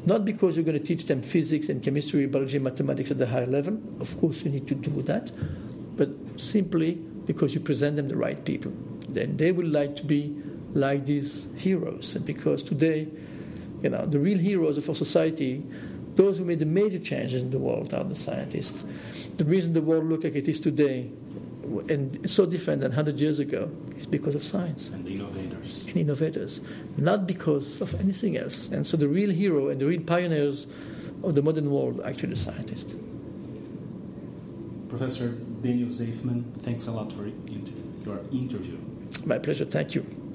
Not 0.06 0.24
because 0.24 0.56
you're 0.56 0.64
going 0.64 0.78
to 0.78 0.84
teach 0.84 1.06
them 1.06 1.22
physics 1.22 1.68
and 1.68 1.82
chemistry, 1.82 2.26
biology, 2.26 2.58
mathematics 2.58 3.10
at 3.10 3.18
the 3.18 3.26
higher 3.26 3.46
level. 3.46 3.80
Of 4.00 4.18
course, 4.20 4.44
you 4.44 4.50
need 4.50 4.68
to 4.68 4.74
do 4.74 5.02
that. 5.02 5.30
but 5.98 6.08
simply 6.36 6.92
because 7.26 7.54
you 7.54 7.60
present 7.60 7.96
them 7.96 8.08
the 8.08 8.16
right 8.16 8.42
people. 8.44 8.72
Then 9.08 9.36
they 9.36 9.52
would 9.52 9.70
like 9.70 9.96
to 9.96 10.04
be 10.04 10.34
like 10.72 11.04
these 11.04 11.52
heroes. 11.56 12.14
And 12.14 12.24
because 12.24 12.62
today, 12.62 13.08
you 13.82 13.90
know, 13.90 14.06
the 14.06 14.18
real 14.18 14.38
heroes 14.38 14.78
of 14.78 14.88
our 14.88 14.94
society, 14.94 15.62
those 16.14 16.38
who 16.38 16.44
made 16.44 16.60
the 16.60 16.66
major 16.66 16.98
changes 16.98 17.42
in 17.42 17.50
the 17.50 17.58
world 17.58 17.92
are 17.92 18.04
the 18.04 18.16
scientists. 18.16 18.84
The 19.36 19.44
reason 19.44 19.72
the 19.72 19.82
world 19.82 20.04
looks 20.04 20.24
like 20.24 20.36
it 20.36 20.48
is 20.48 20.60
today 20.60 21.10
and 21.88 22.16
it's 22.24 22.34
so 22.34 22.46
different 22.46 22.80
than 22.80 22.90
100 22.90 23.20
years 23.20 23.38
ago. 23.38 23.70
Is 23.96 24.06
because 24.06 24.34
of 24.34 24.44
science. 24.44 24.88
And 24.88 25.06
innovators. 25.06 25.86
And 25.88 25.96
innovators. 25.96 26.60
Not 26.96 27.26
because 27.26 27.80
of 27.80 27.98
anything 28.00 28.36
else. 28.36 28.68
And 28.70 28.86
so 28.86 28.96
the 28.96 29.08
real 29.08 29.30
hero 29.30 29.68
and 29.68 29.80
the 29.80 29.86
real 29.86 30.02
pioneers 30.02 30.66
of 31.22 31.34
the 31.34 31.42
modern 31.42 31.70
world 31.70 32.00
are 32.00 32.06
actually 32.06 32.30
the 32.30 32.36
scientists. 32.36 32.94
Professor 34.88 35.28
daniel 35.60 35.88
Zajfman 35.88 36.44
thanks 36.62 36.86
a 36.86 36.92
lot 36.92 37.12
for 37.12 37.26
your 37.26 38.20
interview. 38.32 38.78
My 39.26 39.38
pleasure. 39.38 39.64
Thank 39.64 39.94
you 39.94 40.27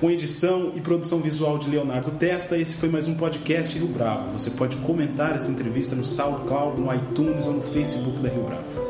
Com 0.00 0.12
edição 0.12 0.70
e 0.76 0.80
produção 0.80 1.18
visual 1.18 1.58
de 1.58 1.68
Leonardo 1.68 2.12
Testa, 2.12 2.56
esse 2.56 2.76
foi 2.76 2.88
mais 2.88 3.08
um 3.08 3.14
podcast 3.14 3.76
Rio 3.76 3.88
Bravo. 3.88 4.30
Você 4.30 4.50
pode 4.52 4.76
comentar 4.76 5.34
essa 5.34 5.50
entrevista 5.50 5.96
no 5.96 6.04
SoundCloud, 6.04 6.80
no 6.80 6.94
iTunes 6.94 7.48
ou 7.48 7.54
no 7.54 7.62
Facebook 7.62 8.20
da 8.20 8.28
Rio 8.28 8.44
Bravo. 8.44 8.87